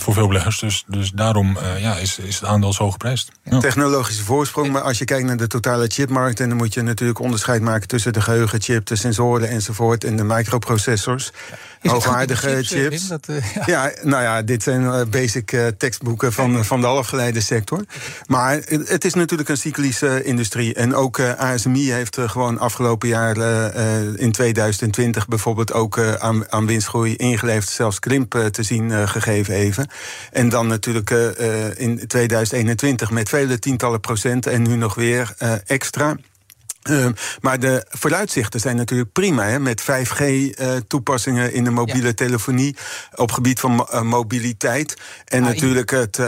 voor 0.00 0.14
veel 0.14 0.26
beleggers. 0.26 0.58
Dus, 0.58 0.84
dus 0.86 1.10
daarom 1.10 1.56
uh, 1.56 1.80
ja, 1.80 1.96
is, 1.96 2.18
is 2.18 2.34
het 2.34 2.44
aandeel 2.44 2.72
zo 2.72 2.90
geprijsd. 2.90 3.32
Ja. 3.42 3.58
Technologische 3.58 4.24
voorsprong, 4.24 4.72
maar 4.72 4.82
als 4.82 4.98
je 4.98 5.04
kijkt 5.04 5.26
naar 5.26 5.36
de 5.36 5.46
totale 5.46 5.86
chipmarkt... 5.86 6.40
en 6.40 6.48
dan 6.48 6.58
moet 6.58 6.74
je 6.74 6.82
natuurlijk 6.82 7.18
onderscheid 7.18 7.62
maken 7.62 7.88
tussen 7.88 8.12
de 8.12 8.20
geheugenchip... 8.20 8.86
de 8.86 8.96
sensoren 8.96 9.48
enzovoort 9.48 10.04
en 10.04 10.16
de 10.16 10.24
microprocessors. 10.24 11.32
Ja. 11.82 11.90
Hoogwaardige 11.90 12.48
chips. 12.48 12.68
chips. 12.68 13.08
Dat, 13.08 13.26
uh, 13.30 13.54
ja. 13.54 13.62
ja. 13.66 13.92
nou 14.02 14.22
ja, 14.22 14.42
dit 14.42 14.62
zijn 14.62 14.82
uh, 14.82 15.00
basic 15.10 15.56
tekstboeken 15.78 16.32
van, 16.32 16.64
van 16.64 16.80
de 16.80 16.86
halfgeleide 16.86 17.40
sector. 17.40 17.84
Maar 18.26 18.60
het 18.84 19.04
is 19.04 19.14
natuurlijk 19.14 19.48
een 19.48 19.56
cyclische 19.56 20.22
industrie. 20.22 20.74
En 20.74 20.94
ook 20.94 21.20
ASMI 21.20 21.92
heeft 21.92 22.18
gewoon 22.20 22.58
afgelopen 22.58 23.08
jaar 23.08 23.36
in 24.16 24.32
2020... 24.32 25.28
bijvoorbeeld 25.28 25.72
ook 25.72 26.00
aan, 26.18 26.52
aan 26.52 26.66
winstgroei 26.66 27.16
ingeleverd... 27.16 27.68
zelfs 27.68 27.98
krimp 27.98 28.48
te 28.50 28.62
zien 28.62 29.08
gegeven 29.08 29.54
even. 29.54 29.87
En 30.30 30.48
dan 30.48 30.66
natuurlijk 30.66 31.10
uh, 31.10 31.78
in 31.78 32.06
2021 32.06 33.10
met 33.10 33.28
vele 33.28 33.58
tientallen 33.58 34.00
procenten 34.00 34.52
en 34.52 34.62
nu 34.62 34.76
nog 34.76 34.94
weer 34.94 35.34
uh, 35.42 35.52
extra. 35.66 36.16
Uh, 36.90 37.06
maar 37.40 37.60
de 37.60 37.86
vooruitzichten 37.88 38.60
zijn 38.60 38.76
natuurlijk 38.76 39.12
prima. 39.12 39.44
Hè, 39.44 39.58
met 39.58 39.82
5G-toepassingen 39.82 41.52
in 41.52 41.64
de 41.64 41.70
mobiele 41.70 42.14
telefonie. 42.14 42.76
op 43.14 43.32
gebied 43.32 43.60
van 43.60 43.86
mobiliteit. 44.02 44.96
En 45.24 45.42
natuurlijk 45.42 45.90
het 45.90 46.18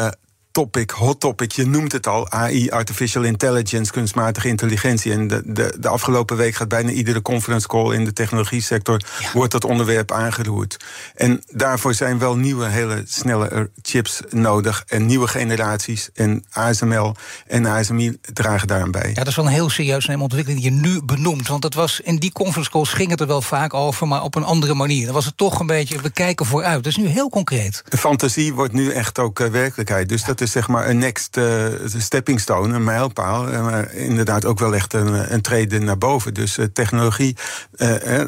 topic, 0.52 0.90
hot 0.90 1.21
topic. 1.21 1.52
Je 1.52 1.66
noemt 1.66 1.92
het 1.92 2.07
al, 2.07 2.30
AI, 2.30 2.71
artificial 2.71 3.23
intelligence, 3.23 3.92
kunstmatige 3.92 4.49
intelligentie. 4.49 5.12
En 5.12 5.28
de, 5.28 5.42
de, 5.45 5.76
de 5.80 5.88
afgelopen 5.88 6.37
week 6.37 6.54
gaat 6.54 6.69
bijna 6.69 6.90
iedere 6.90 7.23
conference 7.23 7.66
call 7.66 7.95
in 7.95 8.04
de 8.04 8.12
technologie 8.12 8.62
sector... 8.62 9.02
wordt 9.33 9.52
dat 9.52 9.64
onderwerp 9.64 10.12
aangeroerd. 10.12 10.76
En 11.14 11.42
daarvoor 11.47 11.95
zijn 11.95 12.19
wel 12.19 12.37
nieuwe, 12.37 12.66
hele 12.66 13.02
snelle 13.07 13.71
chips 13.83 14.21
nodig. 14.30 14.85
En 14.87 15.07
nieuwe 15.07 15.28
generaties. 15.28 16.11
En 16.14 16.45
ASML 16.50 17.14
en 17.47 17.66
ASMI 17.66 18.19
dragen 18.21 18.69
daaraan 18.69 18.90
bij. 18.90 19.09
Ja, 19.09 19.14
dat 19.14 19.26
is 19.26 19.37
wel 19.37 19.47
een 19.47 19.52
heel 19.52 19.71
serieus 19.71 20.09
ontwikkeling 20.09 20.62
die 20.62 20.73
je 20.73 20.80
nu 20.80 21.02
benoemt. 21.02 21.49
Want 21.49 21.62
dat 21.62 21.75
was, 21.75 22.00
in 22.00 22.16
die 22.16 22.33
conference 22.33 22.71
calls 22.71 22.92
ging 22.92 23.11
het 23.11 23.21
er 23.21 23.26
wel 23.26 23.42
vaak 23.42 23.75
over... 23.75 24.09
maar 24.09 24.23
op 24.23 24.35
een 24.35 24.45
andere 24.45 24.75
manier. 24.75 25.04
Dan 25.04 25.14
was 25.14 25.25
het 25.25 25.37
toch 25.37 25.61
een 25.61 25.66
beetje, 25.66 26.00
we 26.00 26.11
kijken 26.11 26.47
vooruit. 26.47 26.75
Dat 26.75 26.87
is 26.87 26.97
nu 26.97 27.07
heel 27.07 27.28
concreet. 27.28 27.83
De 27.88 27.99
fantasie 27.99 28.54
wordt 28.54 28.73
nu 28.73 28.90
echt 28.90 29.19
ook 29.19 29.40
uh, 29.40 29.49
werkelijkheid. 29.49 30.09
Dus 30.09 30.25
dat 30.25 30.39
is 30.40 30.52
zeg 30.52 30.68
maar 30.68 30.88
een 30.88 30.99
next 30.99 31.37
uh, 31.37 31.66
stepping 31.97 32.40
stone, 32.40 32.75
een 32.75 32.85
mijlpaal. 32.85 33.44
Maar 33.44 33.94
inderdaad 33.94 34.44
ook 34.44 34.59
wel 34.59 34.75
echt 34.75 34.92
een, 34.92 35.32
een 35.32 35.40
trede 35.40 35.78
naar 35.78 35.99
boven. 35.99 36.35
Dus 36.35 36.59
technologie, 36.73 37.37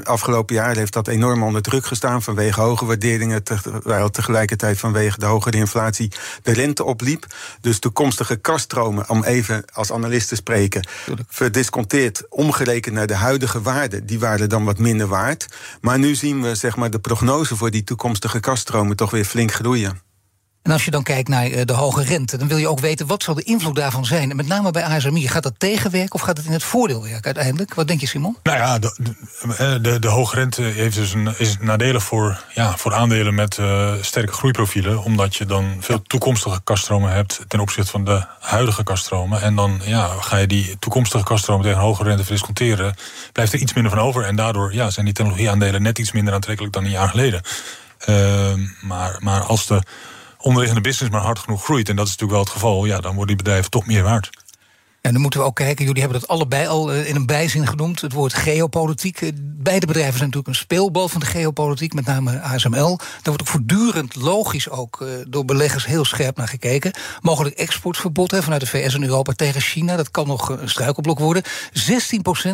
afgelopen 0.03 0.55
jaar 0.55 0.77
heeft 0.77 0.93
dat 0.93 1.09
enorm 1.09 1.43
onder 1.43 1.63
druk 1.63 1.87
gestaan... 1.87 2.23
vanwege 2.23 2.61
hoge 2.61 2.85
waarderingen, 2.85 3.43
terwijl 3.43 4.11
tegelijkertijd 4.11 4.79
vanwege 4.79 5.19
de 5.19 5.27
hogere 5.27 5.57
inflatie 5.57 6.13
de 6.43 6.53
rente 6.53 6.85
opliep. 6.85 7.27
Dus 7.61 7.79
toekomstige 7.79 8.37
kaststromen, 8.37 9.09
om 9.09 9.25
even 9.25 9.65
als 9.73 9.93
analist 9.93 10.29
te 10.29 10.35
spreken... 10.35 10.87
verdisconteerd, 11.29 12.23
omgerekend 12.29 12.95
naar 12.95 13.07
de 13.07 13.15
huidige 13.15 13.63
waarden... 13.63 14.07
die 14.07 14.19
waren 14.19 14.49
dan 14.49 14.65
wat 14.65 14.79
minder 14.79 15.07
waard. 15.07 15.47
Maar 15.81 15.99
nu 15.99 16.15
zien 16.15 16.43
we 16.43 16.55
zeg 16.55 16.77
maar, 16.77 16.91
de 16.91 16.99
prognose 16.99 17.57
voor 17.57 17.71
die 17.71 17.85
toekomstige 17.85 18.41
kaststromen... 18.41 18.97
toch 18.97 19.11
weer 19.11 19.25
flink 19.25 19.53
groeien. 19.53 20.12
En 20.63 20.73
als 20.73 20.85
je 20.85 20.91
dan 20.91 21.03
kijkt 21.03 21.29
naar 21.29 21.45
eh, 21.45 21.65
de 21.65 21.73
hoge 21.73 22.03
rente, 22.03 22.37
dan 22.37 22.49
wil 22.49 22.57
je 22.57 22.69
ook 22.69 22.81
weten 22.81 23.07
wat 23.07 23.23
zal 23.23 23.35
de 23.35 23.43
invloed 23.43 23.77
daarvan 23.77 24.05
zijn. 24.05 24.31
En 24.31 24.37
met 24.37 24.47
name 24.47 24.71
bij 24.71 24.85
ASMI, 24.85 25.29
gaat 25.29 25.43
dat 25.43 25.55
tegenwerken 25.59 26.15
of 26.15 26.21
gaat 26.21 26.37
het 26.37 26.47
in 26.47 26.53
het 26.53 26.63
voordeel 26.63 27.03
werken 27.03 27.25
uiteindelijk? 27.25 27.75
Wat 27.75 27.89
denk 27.89 28.01
je, 28.01 28.07
Simon? 28.07 28.37
Nou 28.43 28.59
ja, 28.59 28.79
de, 28.79 28.97
de, 29.57 29.81
de, 29.81 29.99
de 29.99 30.09
hoge 30.09 30.35
rente 30.35 30.63
heeft 30.63 30.97
dus 30.97 31.13
een, 31.13 31.35
is 31.39 31.57
nadelig 31.61 32.03
voor, 32.03 32.45
ja, 32.55 32.77
voor 32.77 32.95
aandelen 32.95 33.35
met 33.35 33.59
uh, 33.59 33.93
sterke 34.01 34.33
groeiprofielen. 34.33 35.03
Omdat 35.03 35.37
je 35.37 35.45
dan 35.45 35.77
veel 35.81 36.03
toekomstige 36.03 36.61
kaststromen 36.65 37.13
hebt 37.13 37.41
ten 37.49 37.61
opzichte 37.61 37.91
van 37.91 38.05
de 38.05 38.25
huidige 38.41 38.85
kaststromen. 38.85 39.41
En 39.41 39.55
dan 39.55 39.81
ja, 39.85 40.09
ga 40.21 40.37
je 40.37 40.47
die 40.47 40.77
toekomstige 40.79 41.25
kaststromen 41.25 41.65
tegen 41.65 41.81
hoge 41.81 42.03
rente 42.03 42.23
verdisconteren. 42.23 42.95
Blijft 43.33 43.53
er 43.53 43.59
iets 43.59 43.73
minder 43.73 43.93
van 43.93 44.01
over. 44.01 44.25
En 44.25 44.37
daardoor 44.37 44.75
ja, 44.75 44.91
zijn 44.91 45.05
die 45.05 45.15
technologieaandelen 45.15 45.83
net 45.83 45.99
iets 45.99 46.13
minder 46.13 46.35
aantrekkelijk 46.35 46.75
dan 46.75 46.85
een 46.85 46.91
jaar 46.91 47.09
geleden. 47.09 47.43
Uh, 48.09 48.53
maar, 48.81 49.17
maar 49.21 49.41
als 49.41 49.67
de 49.67 49.83
onderliggende 50.43 50.89
business 50.89 51.13
maar 51.13 51.23
hard 51.23 51.39
genoeg 51.39 51.65
groeit, 51.65 51.89
en 51.89 51.97
dat 51.97 52.07
is 52.07 52.11
natuurlijk 52.11 52.39
wel 52.39 52.49
het 52.49 52.61
geval, 52.61 52.85
ja, 52.85 53.01
dan 53.01 53.15
worden 53.15 53.37
die 53.37 53.45
bedrijven 53.45 53.71
toch 53.71 53.87
meer 53.87 54.03
waard. 54.03 54.31
En 55.03 55.13
dan 55.13 55.21
moeten 55.21 55.41
we 55.41 55.47
ook 55.47 55.55
kijken, 55.55 55.85
jullie 55.85 56.01
hebben 56.01 56.21
dat 56.21 56.29
allebei 56.29 56.67
al 56.67 56.93
eh, 56.93 57.09
in 57.09 57.17
een 57.17 57.27
bijzin 57.27 57.67
genoemd, 57.67 58.01
het 58.01 58.13
woord 58.13 58.35
geopolitiek. 58.35 59.21
Eh, 59.21 59.29
beide 59.37 59.87
bedrijven 59.87 60.19
zijn 60.19 60.29
natuurlijk 60.29 60.49
een 60.49 60.63
speelbal 60.63 61.09
van 61.09 61.21
de 61.21 61.27
geopolitiek, 61.27 61.95
met 61.95 62.07
name 62.07 62.41
ASML. 62.41 62.97
Daar 62.97 63.21
wordt 63.23 63.41
ook 63.41 63.49
voortdurend 63.49 64.17
logisch 64.17 64.71
ook 64.71 65.01
eh, 65.01 65.09
door 65.29 65.45
beleggers 65.45 65.87
heel 65.87 66.05
scherp 66.05 66.37
naar 66.37 66.49
gekeken. 66.49 66.93
Mogelijk 67.21 67.55
exportverbod 67.57 68.31
hè, 68.31 68.43
vanuit 68.43 68.61
de 68.61 68.67
VS 68.67 68.95
en 68.95 69.03
Europa 69.03 69.33
tegen 69.33 69.61
China, 69.61 69.97
dat 69.97 70.11
kan 70.11 70.27
nog 70.27 70.49
een 70.49 70.69
struikelblok 70.69 71.19
worden. 71.19 71.43
16% 71.45 71.49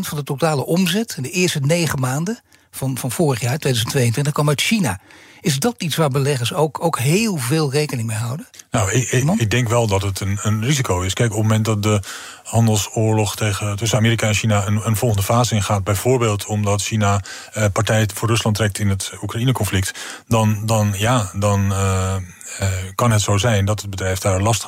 van 0.01 0.19
de 0.19 0.25
totale 0.25 0.65
omzet 0.65 1.15
in 1.17 1.23
de 1.23 1.31
eerste 1.31 1.61
negen 1.61 2.01
maanden 2.01 2.41
van, 2.71 2.99
van 2.99 3.11
vorig 3.11 3.41
jaar, 3.41 3.59
2022, 3.59 4.33
kwam 4.33 4.49
uit 4.49 4.61
China. 4.61 5.01
Is 5.41 5.59
dat 5.59 5.75
iets 5.79 5.97
waar 5.97 6.09
beleggers 6.09 6.55
ook, 6.55 6.85
ook 6.85 6.99
heel 6.99 7.37
veel 7.37 7.73
rekening 7.73 8.07
mee 8.07 8.17
houden? 8.17 8.47
Nou, 8.71 8.93
ik, 8.93 9.13
ik, 9.39 9.51
denk 9.51 9.69
wel 9.69 9.87
dat 9.87 10.03
het 10.03 10.21
een, 10.21 10.39
een 10.43 10.65
risico 10.65 11.01
is. 11.01 11.13
Kijk, 11.13 11.31
op 11.31 11.37
het 11.37 11.47
moment 11.47 11.65
dat 11.65 11.83
de 11.83 12.01
handelsoorlog 12.43 13.37
tegen, 13.37 13.77
tussen 13.77 13.99
Amerika 13.99 14.27
en 14.27 14.35
China 14.35 14.67
een, 14.67 14.87
een 14.87 14.97
volgende 14.97 15.25
fase 15.25 15.55
ingaat, 15.55 15.85
bijvoorbeeld 15.85 16.47
omdat 16.47 16.83
China 16.83 17.21
eh, 17.53 17.65
partij 17.73 18.09
voor 18.15 18.29
Rusland 18.29 18.57
trekt 18.57 18.79
in 18.79 18.89
het 18.89 19.13
Oekraïne-conflict, 19.23 19.95
dan, 20.27 20.67
dan, 20.67 20.95
ja, 20.97 21.31
dan 21.35 21.73
uh, 21.73 22.17
uh, 22.61 22.69
kan 22.95 23.11
het 23.11 23.21
zo 23.21 23.37
zijn 23.37 23.65
dat 23.65 23.81
het 23.81 23.91
bedrijf 23.91 24.19
daar 24.19 24.41
last 24.41 24.67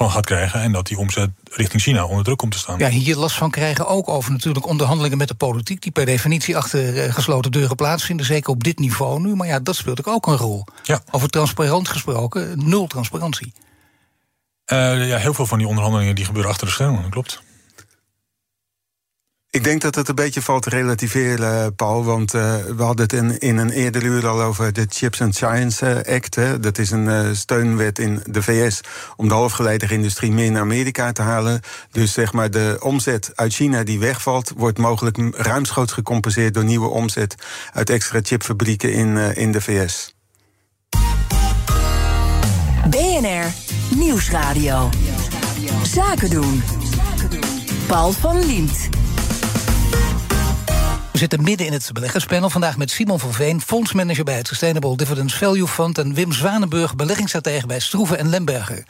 van 0.00 0.10
gaat 0.10 0.24
krijgen 0.24 0.60
en 0.60 0.72
dat 0.72 0.86
die 0.86 0.98
omzet 0.98 1.30
richting 1.50 1.82
China 1.82 2.04
onder 2.04 2.24
druk 2.24 2.38
komt 2.38 2.52
te 2.52 2.58
staan. 2.58 2.78
Ja, 2.78 2.88
hier 2.88 3.16
last 3.16 3.36
van 3.36 3.50
krijgen 3.50 3.86
ook 3.86 4.08
over 4.08 4.32
natuurlijk 4.32 4.66
onderhandelingen 4.66 5.18
met 5.18 5.28
de 5.28 5.34
politiek, 5.34 5.82
die 5.82 5.92
per 5.92 6.06
definitie 6.06 6.56
achter 6.56 7.02
eh, 7.02 7.14
gesloten 7.14 7.52
deuren 7.52 7.76
plaatsvinden, 7.76 8.26
zeker 8.26 8.50
op 8.50 8.64
dit 8.64 8.78
niveau 8.78 9.20
nu. 9.20 9.34
Maar 9.34 9.46
ja, 9.46 9.60
dat 9.60 9.76
speelt 9.76 10.06
ook 10.06 10.26
een 10.26 10.36
rol. 10.36 10.64
Ja. 10.82 11.02
Over 11.10 11.28
transparant 11.28 11.88
gesproken, 11.88 12.68
nul 12.68 12.86
transparantie. 12.86 13.52
Uh, 14.72 15.08
ja, 15.08 15.16
heel 15.16 15.34
veel 15.34 15.46
van 15.46 15.58
die 15.58 15.66
onderhandelingen 15.66 16.14
die 16.14 16.24
gebeuren 16.24 16.50
achter 16.50 16.66
de 16.66 16.72
schermen, 16.72 17.10
klopt. 17.10 17.42
Ik 19.52 19.64
denk 19.64 19.80
dat 19.80 19.94
het 19.94 20.08
een 20.08 20.14
beetje 20.14 20.42
valt 20.42 20.62
te 20.62 20.68
relativeren, 20.68 21.74
Paul. 21.74 22.04
Want 22.04 22.34
uh, 22.34 22.54
we 22.76 22.82
hadden 22.82 23.02
het 23.02 23.12
in, 23.12 23.38
in 23.38 23.56
een 23.56 23.70
eerder 23.70 24.02
uur 24.02 24.26
al 24.26 24.42
over 24.42 24.72
de 24.72 24.86
Chips 24.88 25.20
and 25.20 25.34
Science 25.34 25.86
eh, 25.86 26.14
Act. 26.14 26.36
Dat 26.60 26.78
is 26.78 26.90
een 26.90 27.36
steunwet 27.36 27.98
in 27.98 28.22
de 28.24 28.42
VS 28.42 28.80
om 29.16 29.28
de 29.28 29.34
halfgeleiderindustrie 29.34 30.32
meer 30.32 30.50
naar 30.50 30.60
Amerika 30.60 31.12
te 31.12 31.22
halen. 31.22 31.60
Dus 31.90 32.12
zeg 32.12 32.32
maar 32.32 32.50
de 32.50 32.76
omzet 32.80 33.32
uit 33.34 33.54
China 33.54 33.84
die 33.84 33.98
wegvalt, 33.98 34.52
wordt 34.56 34.78
mogelijk 34.78 35.18
ruimschoots 35.36 35.92
gecompenseerd 35.92 36.54
door 36.54 36.64
nieuwe 36.64 36.88
omzet 36.88 37.34
uit 37.72 37.90
extra 37.90 38.20
chipfabrieken 38.22 38.92
in, 38.92 39.16
in 39.16 39.52
de 39.52 39.60
VS. 39.60 40.14
BNR 42.90 43.46
Nieuwsradio. 43.96 44.90
Zaken 45.82 46.30
doen. 46.30 46.62
Paul 47.86 48.12
van 48.12 48.46
Liemt 48.46 48.99
zitten 51.20 51.42
midden 51.42 51.66
in 51.66 51.72
het 51.72 51.90
beleggerspanel. 51.92 52.50
Vandaag 52.50 52.76
met 52.76 52.90
Simon 52.90 53.18
van 53.18 53.32
Veen, 53.32 53.60
fondsmanager 53.60 54.24
bij 54.24 54.36
het 54.36 54.46
Sustainable 54.46 54.96
Dividends 54.96 55.34
Value 55.34 55.68
Fund... 55.68 55.98
en 55.98 56.14
Wim 56.14 56.32
Zwanenburg, 56.32 56.96
beleggingsstratege 56.96 57.66
bij 57.66 57.80
Stroeven 57.80 58.18
en 58.18 58.28
Lemberger. 58.28 58.84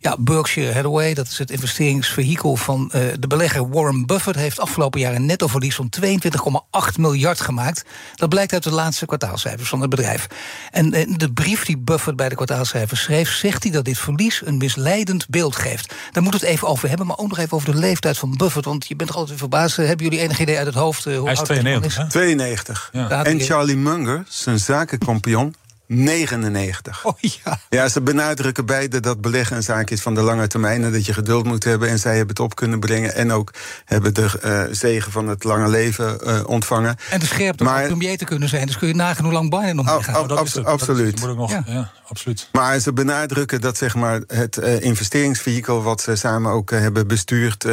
Ja, 0.00 0.16
Berkshire 0.18 0.72
Hathaway, 0.72 1.14
dat 1.14 1.26
is 1.26 1.38
het 1.38 1.50
investeringsvehikel 1.50 2.56
van 2.56 2.90
uh, 2.94 3.00
de 3.18 3.26
belegger 3.26 3.68
Warren 3.68 4.06
Buffett... 4.06 4.36
heeft 4.36 4.60
afgelopen 4.60 5.00
jaar 5.00 5.14
een 5.14 5.26
nettoverlies 5.26 5.74
van 5.74 5.92
22,8 6.00 6.98
miljard 6.98 7.40
gemaakt. 7.40 7.84
Dat 8.14 8.28
blijkt 8.28 8.52
uit 8.52 8.62
de 8.62 8.72
laatste 8.72 9.06
kwartaalcijfers 9.06 9.68
van 9.68 9.80
het 9.80 9.90
bedrijf. 9.90 10.26
En 10.70 10.92
eh, 10.92 11.12
de 11.16 11.32
brief 11.32 11.64
die 11.64 11.78
Buffett 11.78 12.16
bij 12.16 12.28
de 12.28 12.34
kwartaalcijfers 12.34 13.02
schreef... 13.02 13.30
zegt 13.30 13.62
hij 13.62 13.72
dat 13.72 13.84
dit 13.84 13.98
verlies 13.98 14.42
een 14.44 14.56
misleidend 14.56 15.28
beeld 15.28 15.56
geeft. 15.56 15.94
Daar 16.12 16.22
moeten 16.22 16.40
we 16.40 16.46
het 16.46 16.54
even 16.54 16.68
over 16.68 16.88
hebben, 16.88 17.06
maar 17.06 17.18
ook 17.18 17.28
nog 17.28 17.38
even 17.38 17.52
over 17.52 17.72
de 17.72 17.78
leeftijd 17.78 18.18
van 18.18 18.36
Buffett... 18.36 18.64
want 18.64 18.86
je 18.88 18.96
bent 18.96 19.10
toch 19.10 19.18
altijd 19.18 19.38
verbaasd. 19.38 19.76
Hebben 19.76 20.04
jullie 20.04 20.20
enig 20.20 20.40
idee 20.40 20.56
uit 20.56 20.66
het 20.66 20.74
hoofd 20.74 21.06
uh, 21.06 21.16
hoe 21.16 21.24
hij 21.24 21.32
is 21.32 21.40
92, 21.40 22.04
is? 22.04 22.10
92. 22.10 22.90
Ja. 22.92 23.24
En 23.24 23.40
Charlie 23.40 23.76
Munger, 23.76 24.24
zijn 24.28 24.58
zakenkampioen 24.58 25.54
99. 25.86 27.04
Oh 27.04 27.18
ja. 27.20 27.58
Ja, 27.68 27.88
ze 27.88 28.00
benadrukken 28.00 28.66
beide 28.66 29.00
dat 29.00 29.20
beleggen 29.20 29.56
een 29.56 29.62
zaak 29.62 29.90
is 29.90 30.00
van 30.00 30.14
de 30.14 30.20
lange 30.20 30.46
termijn. 30.46 30.84
En 30.84 30.92
dat 30.92 31.06
je 31.06 31.12
geduld 31.12 31.44
moet 31.44 31.64
hebben. 31.64 31.88
En 31.88 31.98
zij 31.98 32.10
hebben 32.10 32.28
het 32.28 32.44
op 32.44 32.54
kunnen 32.54 32.80
brengen. 32.80 33.14
En 33.14 33.32
ook 33.32 33.52
hebben 33.84 34.14
de 34.14 34.30
uh, 34.44 34.74
zegen 34.74 35.12
van 35.12 35.28
het 35.28 35.44
lange 35.44 35.68
leven 35.68 36.18
uh, 36.24 36.40
ontvangen. 36.46 36.96
En 37.10 37.20
de 37.20 37.26
scherpte 37.26 37.64
maar, 37.64 37.82
om 37.82 37.86
premier 37.88 38.18
te 38.18 38.24
kunnen 38.24 38.48
zijn. 38.48 38.66
Dus 38.66 38.78
kun 38.78 38.88
je 38.88 38.94
nagaan 38.94 39.24
hoe 39.24 39.32
lang 39.32 39.50
Biden 39.50 39.76
nog 39.76 39.86
mee 39.86 40.02
gaat. 40.02 40.16
Ab, 40.16 40.30
ab, 40.30 40.64
absoluut. 40.64 41.20
Dat 41.20 41.36
nog, 41.36 41.50
ja. 41.50 41.62
ja. 41.66 41.90
absoluut. 42.08 42.48
Maar 42.52 42.78
ze 42.78 42.92
benadrukken 42.92 43.60
dat 43.60 43.76
zeg 43.76 43.94
maar, 43.94 44.20
het 44.26 44.56
uh, 44.56 44.80
investeringsvehikel... 44.80 45.82
wat 45.82 46.00
ze 46.00 46.16
samen 46.16 46.52
ook 46.52 46.70
hebben 46.70 47.06
bestuurd... 47.06 47.64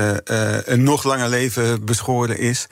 een 0.66 0.84
nog 0.84 1.04
langer 1.04 1.30
leven 1.30 1.86
beschoren 1.86 2.38
is. 2.38 2.68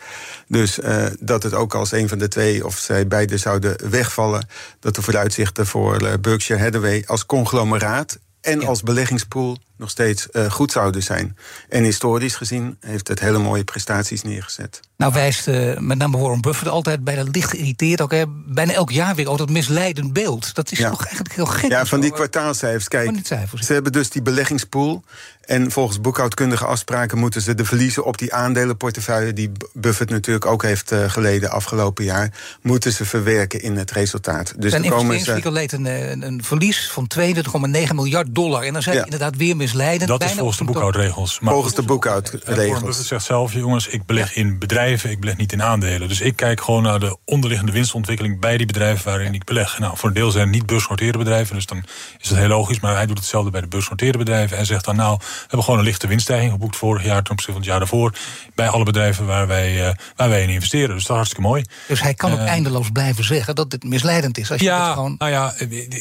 Dus 0.48 0.79
dat 1.19 1.43
het 1.43 1.53
ook 1.53 1.74
als 1.74 1.91
een 1.91 2.10
van 2.10 2.17
de 2.17 2.27
twee... 2.27 2.65
of 2.65 2.77
zij 2.77 3.08
beide 3.08 3.38
zouden 3.38 3.89
wegvallen... 3.89 4.48
dat 4.79 4.98
er 4.98 5.03
vooruit 5.03 5.28
vooruitzichten 5.29 5.67
voor 5.67 6.07
eh, 6.07 6.13
Berkshire 6.21 6.59
Hathaway 6.59 7.03
als 7.07 7.25
conglomeraat 7.25 8.19
en 8.41 8.65
als 8.65 8.83
beleggingspool 8.83 9.57
nog 9.79 9.89
steeds 9.89 10.27
uh, 10.31 10.51
goed 10.51 10.71
zouden 10.71 11.03
zijn. 11.03 11.38
En 11.69 11.83
historisch 11.83 12.36
gezien 12.36 12.77
heeft 12.79 13.07
het 13.07 13.19
hele 13.19 13.38
mooie 13.38 13.63
prestaties 13.63 14.21
neergezet. 14.21 14.79
Nou 14.98 15.13
wijst 15.13 15.48
uh, 15.48 15.77
met 15.77 15.98
name 15.98 16.17
Warren 16.17 16.41
Buffett 16.41 16.69
altijd 16.69 17.03
bijna 17.03 17.24
licht 17.31 17.50
geïrriteerd... 17.50 18.01
ook 18.01 18.12
hè, 18.12 18.24
bijna 18.27 18.74
elk 18.74 18.91
jaar 18.91 19.15
weer 19.15 19.27
altijd 19.27 19.50
misleidend 19.50 20.13
beeld. 20.13 20.55
Dat 20.55 20.71
is 20.71 20.77
ja. 20.77 20.89
toch 20.89 21.03
eigenlijk 21.05 21.36
heel 21.36 21.45
gek. 21.45 21.69
Ja, 21.69 21.86
van 21.86 22.00
die 22.00 22.12
kwartaalcijfers. 22.12 22.88
Kijk, 22.88 23.19
ze 23.59 23.74
hebben 23.74 23.91
dus 23.91 24.09
die 24.09 24.21
beleggingspool... 24.21 25.03
En 25.50 25.71
volgens 25.71 26.01
boekhoudkundige 26.01 26.65
afspraken 26.65 27.17
moeten 27.17 27.41
ze 27.41 27.55
de 27.55 27.65
verliezen 27.65 28.05
op 28.05 28.17
die 28.17 28.33
aandelenportefeuille, 28.33 29.33
die 29.33 29.51
Buffett 29.74 30.09
natuurlijk 30.09 30.45
ook 30.45 30.63
heeft 30.63 30.91
uh, 30.91 31.09
geleden 31.09 31.50
afgelopen 31.50 32.03
jaar, 32.03 32.33
moeten 32.62 32.91
ze 32.91 33.05
verwerken 33.05 33.62
in 33.62 33.77
het 33.77 33.91
resultaat. 33.91 34.53
Dus 34.57 34.71
Zijn 34.71 34.83
investeringswinkel 34.83 35.51
leed 35.51 35.71
een, 35.71 35.86
een, 35.86 36.21
een, 36.21 36.43
verlies 36.43 36.89
van 36.91 37.07
22,9 37.19 37.95
miljard 37.95 38.36
dollar. 38.36 38.63
En 38.63 38.74
dan 38.74 38.81
zijn 38.81 38.95
ja. 38.95 39.03
inderdaad 39.03 39.36
weer 39.36 39.55
misleidend. 39.70 40.10
Dat 40.10 40.24
is 40.24 40.32
volgens 40.32 40.58
de 40.58 40.64
boekhoudregels. 40.64 41.40
Maar 41.40 41.54
volgens 41.54 41.76
de 41.76 41.82
boekhoudregels. 41.82 43.08
Zegt 43.08 43.26
zelf, 43.26 43.54
jongens, 43.54 43.88
ik 43.88 44.06
beleg 44.06 44.36
in 44.36 44.60
bedrijven, 44.60 45.10
ik 45.10 45.20
beleg 45.20 45.38
niet 45.38 45.52
in 45.52 45.64
aandelen. 45.64 46.08
Dus 46.08 46.22
ik 46.22 46.36
kijk 46.36 46.62
gewoon 46.62 46.84
naar 46.84 47.00
de 47.00 47.18
onderliggende 47.26 47.72
winstontwikkeling 47.72 48.40
bij 48.40 48.58
die 48.58 48.66
bedrijven 48.66 49.06
waarin 49.06 49.34
ik 49.34 49.44
beleg. 49.44 49.80
Nou, 49.80 49.98
voor 49.98 50.10
een 50.10 50.16
deel 50.16 50.32
zijn 50.32 50.44
het 50.44 50.56
niet 50.56 50.66
beursgenoteerde 50.66 51.18
bedrijven, 51.18 51.56
dus 51.56 51.66
dan 51.66 51.84
is 52.20 52.28
dat 52.28 52.38
heel 52.38 52.48
logisch. 52.48 52.80
Maar 52.80 52.96
hij 52.96 53.06
doet 53.06 53.18
hetzelfde 53.18 53.52
bij 53.52 53.62
de 53.62 53.68
beursgenoteerde 53.68 54.18
bedrijven 54.18 54.58
en 54.58 54.66
zegt 54.66 54.86
dan, 54.86 54.96
nou, 54.96 55.18
we 55.18 55.26
hebben 55.40 55.64
gewoon 55.64 55.80
een 55.80 55.86
lichte 55.86 56.08
winststijging 56.08 56.52
geboekt 56.52 56.76
vorig 56.76 57.04
jaar 57.04 57.24
ten 57.24 57.32
opzichte 57.32 57.52
van 57.52 57.62
het 57.62 57.70
jaar 57.70 57.80
daarvoor. 57.80 58.14
Bij 58.56 58.68
alle 58.68 58.84
bedrijven 58.84 59.26
waar 59.26 59.48
wij, 59.48 59.88
uh, 59.88 59.94
waar 60.16 60.30
wij 60.30 60.44
in 60.44 60.50
investeren. 60.50 60.88
Dus 60.88 61.02
dat 61.04 61.10
is 61.10 61.16
hartstikke 61.16 61.48
mooi. 61.48 61.64
Dus 61.88 62.02
hij 62.02 62.14
kan 62.14 62.32
ook 62.32 62.40
uh, 62.40 62.48
eindeloos 62.48 62.90
blijven 62.92 63.24
zeggen 63.24 63.56
dat 63.56 63.72
het 63.72 63.84
misleidend 63.84 64.38
is. 64.38 64.52
Als 64.52 64.60
je 64.60 64.66
ja, 64.66 64.86
het 64.86 64.94
gewoon... 64.94 65.16
nou 65.18 65.32
ja, 65.32 65.54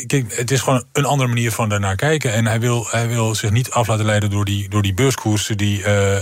kijk, 0.06 0.36
het 0.36 0.50
is 0.50 0.60
gewoon 0.60 0.84
een 0.92 1.04
andere 1.04 1.28
manier 1.28 1.52
van 1.52 1.68
daarnaar 1.68 1.96
kijken. 1.96 2.32
En 2.32 2.46
hij 2.46 2.60
wil, 2.60 2.86
hij 2.90 3.08
wil 3.08 3.34
zich 3.34 3.50
niet 3.50 3.57
af 3.66 3.86
laten 3.86 4.04
leiden 4.04 4.30
door 4.30 4.44
die, 4.44 4.68
door 4.68 4.82
die 4.82 4.94
beurskoersen 4.94 5.56
die 5.56 5.78
uh, 5.78 6.16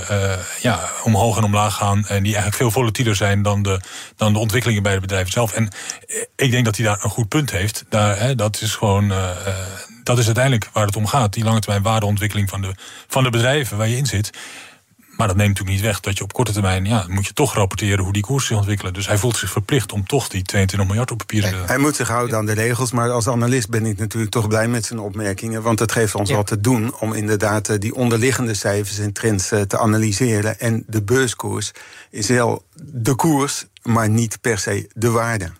ja, 0.60 0.90
omhoog 1.02 1.36
en 1.36 1.44
omlaag 1.44 1.74
gaan. 1.74 2.06
En 2.06 2.22
die 2.22 2.32
eigenlijk 2.32 2.56
veel 2.56 2.70
volatieler 2.70 3.16
zijn 3.16 3.42
dan 3.42 3.62
de, 3.62 3.80
dan 4.16 4.32
de 4.32 4.38
ontwikkelingen 4.38 4.82
bij 4.82 4.94
de 4.94 5.00
bedrijven 5.00 5.32
zelf. 5.32 5.52
En 5.52 5.68
ik 6.36 6.50
denk 6.50 6.64
dat 6.64 6.76
hij 6.76 6.86
daar 6.86 7.04
een 7.04 7.10
goed 7.10 7.28
punt 7.28 7.50
heeft. 7.50 7.84
Daar, 7.88 8.18
hè, 8.18 8.34
dat 8.34 8.60
is 8.60 8.74
gewoon. 8.74 9.12
dat 10.02 10.18
is 10.18 10.26
uiteindelijk 10.26 10.68
waar 10.72 10.86
het 10.86 10.96
om 10.96 11.06
gaat. 11.06 11.32
Die 11.32 11.44
lange 11.44 11.60
termijn 11.60 11.82
waardeontwikkeling 11.82 12.48
van 12.48 12.60
de, 12.60 12.74
van 13.06 13.22
de 13.22 13.30
bedrijven 13.30 13.76
waar 13.76 13.88
je 13.88 13.96
in 13.96 14.06
zit. 14.06 14.30
Maar 15.16 15.26
dat 15.26 15.36
neemt 15.36 15.48
natuurlijk 15.48 15.76
niet 15.76 15.86
weg 15.86 16.00
dat 16.00 16.18
je 16.18 16.24
op 16.24 16.32
korte 16.32 16.52
termijn... 16.52 16.84
ja, 16.84 17.04
moet 17.08 17.26
je 17.26 17.32
toch 17.32 17.54
rapporteren 17.54 18.04
hoe 18.04 18.12
die 18.12 18.22
koersen 18.22 18.48
zich 18.48 18.56
ontwikkelen. 18.56 18.92
Dus 18.92 19.06
hij 19.06 19.18
voelt 19.18 19.36
zich 19.36 19.50
verplicht 19.50 19.92
om 19.92 20.06
toch 20.06 20.28
die 20.28 20.42
22 20.42 20.88
miljard 20.88 21.10
op 21.10 21.18
papier 21.18 21.42
te 21.42 21.48
zetten. 21.48 21.66
Hij 21.66 21.78
moet 21.78 21.96
zich 21.96 22.08
houden 22.08 22.36
aan 22.36 22.46
de 22.46 22.52
regels, 22.52 22.92
maar 22.92 23.10
als 23.10 23.28
analist 23.28 23.68
ben 23.68 23.86
ik 23.86 23.98
natuurlijk 23.98 24.32
toch 24.32 24.48
blij 24.48 24.68
met 24.68 24.84
zijn 24.84 24.98
opmerkingen. 24.98 25.62
Want 25.62 25.78
het 25.78 25.92
geeft 25.92 26.14
ons 26.14 26.28
ja. 26.28 26.36
wat 26.36 26.46
te 26.46 26.60
doen 26.60 26.94
om 27.00 27.12
inderdaad 27.12 27.80
die 27.80 27.94
onderliggende 27.94 28.54
cijfers 28.54 28.98
en 28.98 29.12
trends 29.12 29.48
te 29.48 29.78
analyseren. 29.78 30.60
En 30.60 30.84
de 30.86 31.02
beurskoers 31.02 31.72
is 32.10 32.28
wel 32.28 32.64
de 32.74 33.14
koers, 33.14 33.66
maar 33.82 34.08
niet 34.08 34.40
per 34.40 34.58
se 34.58 34.90
de 34.94 35.10
waarde. 35.10 35.50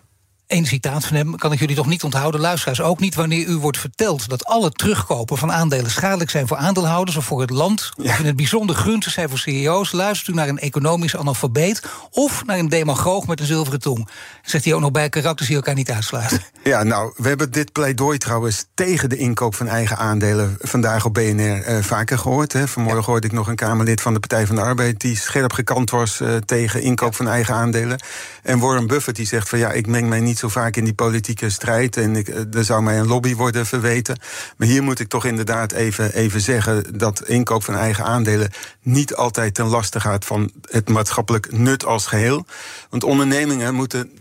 Eén 0.47 0.65
citaat 0.65 1.05
van 1.05 1.15
hem 1.15 1.35
kan 1.35 1.51
ik 1.51 1.59
jullie 1.59 1.75
toch 1.75 1.87
niet 1.87 2.03
onthouden. 2.03 2.41
Luisteraars 2.41 2.81
ook 2.81 2.99
niet 2.99 3.15
wanneer 3.15 3.47
u 3.47 3.57
wordt 3.57 3.77
verteld 3.77 4.29
dat 4.29 4.45
alle 4.45 4.71
terugkopen 4.71 5.37
van 5.37 5.51
aandelen 5.51 5.91
schadelijk 5.91 6.29
zijn 6.29 6.47
voor 6.47 6.57
aandeelhouders 6.57 7.17
of 7.17 7.25
voor 7.25 7.41
het 7.41 7.49
land. 7.49 7.91
Ja. 7.97 8.11
Of 8.11 8.19
in 8.19 8.25
het 8.25 8.35
bijzonder 8.35 8.75
gunstig 8.75 9.13
zijn 9.13 9.29
voor 9.29 9.37
CEO's. 9.37 9.91
Luistert 9.91 10.27
u 10.27 10.33
naar 10.33 10.47
een 10.47 10.59
economisch 10.59 11.15
analfabeet 11.15 11.83
of 12.11 12.45
naar 12.45 12.57
een 12.57 12.69
demagoog 12.69 13.27
met 13.27 13.39
een 13.39 13.45
zilveren 13.45 13.79
tong. 13.79 14.09
Zegt 14.41 14.65
hij 14.65 14.73
ook 14.73 14.81
nog 14.81 14.91
bij 14.91 15.09
karakters 15.09 15.47
die 15.47 15.57
elkaar 15.57 15.75
niet 15.75 15.91
uitsluiten. 15.91 16.41
Ja, 16.63 16.83
nou, 16.83 17.13
we 17.15 17.27
hebben 17.27 17.51
dit 17.51 17.71
pleidooi 17.71 18.17
trouwens 18.17 18.65
tegen 18.73 19.09
de 19.09 19.17
inkoop 19.17 19.55
van 19.55 19.67
eigen 19.67 19.97
aandelen 19.97 20.55
vandaag 20.59 21.05
op 21.05 21.13
BNR 21.13 21.69
uh, 21.69 21.83
vaker 21.83 22.17
gehoord. 22.17 22.53
Hè. 22.53 22.67
Vanmorgen 22.67 23.01
ja. 23.01 23.05
hoorde 23.05 23.27
ik 23.27 23.33
nog 23.33 23.47
een 23.47 23.55
Kamerlid 23.55 24.01
van 24.01 24.13
de 24.13 24.19
Partij 24.19 24.47
van 24.47 24.55
de 24.55 24.61
Arbeid 24.61 24.99
die 24.99 25.17
scherp 25.17 25.53
gekant 25.53 25.89
was 25.89 26.19
uh, 26.19 26.35
tegen 26.35 26.81
inkoop 26.81 27.15
van 27.15 27.27
eigen 27.27 27.53
aandelen. 27.53 27.99
En 28.43 28.59
Warren 28.59 28.87
Buffett 28.87 29.17
die 29.17 29.25
zegt 29.25 29.49
van 29.49 29.59
ja, 29.59 29.71
ik 29.71 29.87
meng 29.87 30.09
mij 30.09 30.19
niet 30.19 30.36
zo 30.37 30.47
vaak 30.47 30.75
in 30.75 30.83
die 30.83 30.93
politieke 30.93 31.49
strijd. 31.49 31.97
En 31.97 32.15
ik, 32.15 32.27
er 32.27 32.63
zou 32.63 32.83
mij 32.83 32.99
een 32.99 33.07
lobby 33.07 33.35
worden 33.35 33.65
verweten. 33.65 34.19
Maar 34.57 34.67
hier 34.67 34.83
moet 34.83 34.99
ik 34.99 35.07
toch 35.07 35.25
inderdaad 35.25 35.71
even, 35.71 36.13
even 36.13 36.41
zeggen 36.41 36.97
dat 36.97 37.27
inkoop 37.27 37.63
van 37.63 37.75
eigen 37.75 38.05
aandelen 38.05 38.51
niet 38.81 39.15
altijd 39.15 39.53
ten 39.53 39.65
laste 39.65 39.99
gaat 39.99 40.25
van 40.25 40.51
het 40.61 40.89
maatschappelijk 40.89 41.51
nut 41.51 41.85
als 41.85 42.05
geheel. 42.05 42.45
Want 42.89 43.03
ondernemingen 43.03 43.75
moeten 43.75 44.11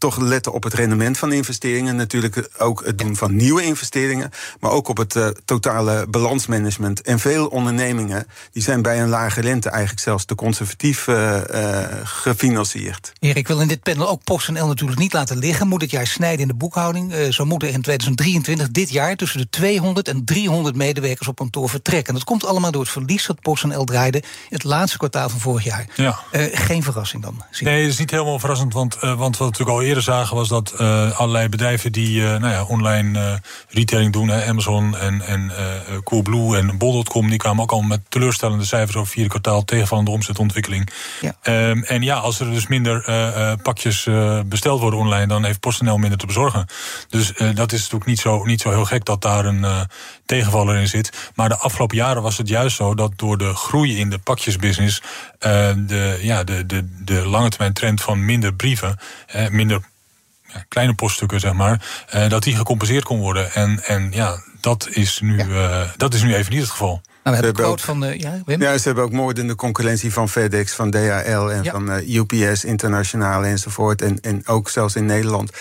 toch 0.00 0.16
letten 0.16 0.52
op 0.52 0.62
het 0.62 0.74
rendement 0.74 1.18
van 1.18 1.32
investeringen. 1.32 1.96
Natuurlijk 1.96 2.48
ook 2.58 2.84
het 2.84 2.98
doen 2.98 3.16
van 3.16 3.36
nieuwe 3.36 3.62
investeringen. 3.62 4.30
Maar 4.60 4.70
ook 4.70 4.88
op 4.88 4.96
het 4.96 5.14
uh, 5.14 5.26
totale 5.44 6.06
balansmanagement. 6.08 7.02
En 7.02 7.18
veel 7.18 7.46
ondernemingen 7.46 8.26
die 8.52 8.62
zijn 8.62 8.82
bij 8.82 9.02
een 9.02 9.08
lage 9.08 9.40
rente 9.40 9.68
eigenlijk 9.68 10.02
zelfs 10.02 10.24
te 10.24 10.34
conservatief 10.34 11.06
uh, 11.06 11.40
uh, 11.50 11.84
gefinancierd. 12.02 13.12
Erik, 13.18 13.36
ik 13.36 13.48
wil 13.48 13.60
in 13.60 13.68
dit 13.68 13.82
panel 13.82 14.08
ook 14.08 14.24
PostNL 14.24 14.66
natuurlijk 14.66 14.98
niet 14.98 15.12
laten 15.12 15.38
liggen. 15.38 15.68
Moet 15.68 15.80
het 15.80 15.90
jaar 15.90 16.06
snijden 16.06 16.40
in 16.40 16.48
de 16.48 16.54
boekhouding. 16.54 17.14
zo 17.30 17.44
moeten 17.44 17.68
er 17.68 17.74
in 17.74 17.82
2023, 17.82 18.70
dit 18.70 18.90
jaar, 18.90 19.16
tussen 19.16 19.40
de 19.40 19.48
200 19.50 20.08
en 20.08 20.24
300 20.24 20.76
medewerkers 20.76 21.28
op 21.28 21.36
kantoor 21.36 21.68
vertrekken. 21.68 22.08
En 22.08 22.14
dat 22.14 22.24
komt 22.24 22.44
allemaal 22.44 22.70
door 22.70 22.82
het 22.82 22.90
verlies 22.90 23.26
dat 23.26 23.40
PostNL 23.40 23.84
draaide 23.84 24.18
in 24.18 24.24
het 24.48 24.64
laatste 24.64 24.98
kwartaal 24.98 25.28
van 25.28 25.40
vorig 25.40 25.64
jaar. 25.64 25.86
Ja. 25.94 26.18
geen 26.52 26.82
verrassing 26.82 27.22
dan? 27.22 27.42
Nee, 27.60 27.82
het 27.82 27.92
is 27.92 27.98
niet 27.98 28.10
helemaal 28.10 28.38
verrassend, 28.38 28.72
want, 28.72 28.94
want 29.00 29.18
wat 29.18 29.38
we 29.38 29.44
natuurlijk 29.44 29.78
al 29.78 29.82
eerder 29.90 30.04
zagen 30.04 30.36
was 30.36 30.48
dat 30.48 30.74
uh, 30.80 31.18
allerlei 31.18 31.48
bedrijven 31.48 31.92
die 31.92 32.20
uh, 32.20 32.36
nou 32.36 32.52
ja, 32.52 32.64
online 32.64 33.18
uh, 33.18 33.32
retailing 33.68 34.12
doen, 34.12 34.28
hè, 34.28 34.46
Amazon 34.46 34.96
en, 34.96 35.22
en 35.22 35.52
Coolblue 36.04 36.56
en 36.56 36.78
Bol.com, 36.78 37.28
die 37.28 37.38
kwamen 37.38 37.62
ook 37.62 37.72
al 37.72 37.80
met 37.80 38.00
teleurstellende 38.08 38.64
cijfers 38.64 38.96
over 38.96 39.12
vierde 39.12 39.28
kwartaal 39.28 39.64
tegenvallende 39.64 40.10
omzetontwikkeling. 40.10 40.88
Ja. 41.20 41.68
Um, 41.68 41.82
en 41.82 42.02
ja, 42.02 42.16
als 42.16 42.40
er 42.40 42.50
dus 42.50 42.66
minder 42.66 43.04
pakjes 43.62 44.08
besteld 44.46 44.80
worden 44.80 44.98
online, 44.98 45.26
dan 45.26 45.44
heeft 45.44 45.60
PostNL 45.60 45.98
minder 45.98 46.18
te 46.18 46.26
bezorgen. 46.26 46.66
Dus 47.08 47.32
dat 47.54 47.72
is 47.72 47.80
natuurlijk 47.80 48.06
niet 48.06 48.20
zo, 48.20 48.44
niet 48.44 48.60
zo 48.60 48.70
heel 48.70 48.84
gek 48.84 49.04
dat 49.04 49.22
daar 49.22 49.44
een 49.44 49.66
tegenvaller 50.26 50.76
in 50.76 50.88
zit. 50.88 51.30
Maar 51.34 51.48
de 51.48 51.56
afgelopen 51.56 51.96
jaren 51.96 52.22
was 52.22 52.38
het 52.38 52.48
juist 52.48 52.76
zo 52.76 52.94
dat 52.94 53.12
door 53.16 53.38
de 53.38 53.54
groei 53.54 53.98
in 53.98 54.10
de 54.10 54.18
pakjesbusiness 54.18 55.02
de, 55.38 56.18
ja, 56.22 56.44
de, 56.44 56.66
de, 56.66 56.88
de 57.04 57.26
lange 57.26 57.48
termijn 57.48 57.72
trend 57.72 58.02
van 58.02 58.24
minder 58.24 58.54
brieven, 58.54 58.98
minder 59.50 59.79
ja, 60.54 60.64
kleine 60.68 60.94
poststukken, 60.94 61.40
zeg 61.40 61.52
maar, 61.52 61.88
uh, 62.14 62.28
dat 62.28 62.42
die 62.42 62.56
gecompenseerd 62.56 63.04
kon 63.04 63.20
worden. 63.20 63.52
En, 63.52 63.82
en 63.84 64.08
ja, 64.12 64.42
dat 64.60 64.88
is, 64.90 65.20
nu, 65.20 65.36
ja. 65.36 65.46
uh, 65.46 65.88
dat 65.96 66.14
is 66.14 66.22
nu 66.22 66.34
even 66.34 66.52
niet 66.52 66.60
het 66.60 66.70
geval. 66.70 67.00
Nou, 67.24 67.36
we 67.36 67.44
hebben 67.44 67.66
ook, 67.66 67.78
van 67.78 68.00
de, 68.00 68.18
ja, 68.18 68.42
Wim? 68.44 68.62
ja, 68.62 68.78
ze 68.78 68.86
hebben 68.86 69.04
ook 69.04 69.12
moordende 69.12 69.54
concurrentie 69.54 70.12
van 70.12 70.28
FedEx, 70.28 70.72
van 70.72 70.90
DHL 70.90 71.50
en 71.50 71.62
ja. 71.62 71.70
van 71.70 71.90
uh, 71.90 72.14
UPS, 72.14 72.64
internationaal 72.64 73.44
enzovoort. 73.44 74.02
En, 74.02 74.20
en 74.20 74.46
ook 74.46 74.68
zelfs 74.68 74.96
in 74.96 75.06
Nederland. 75.06 75.52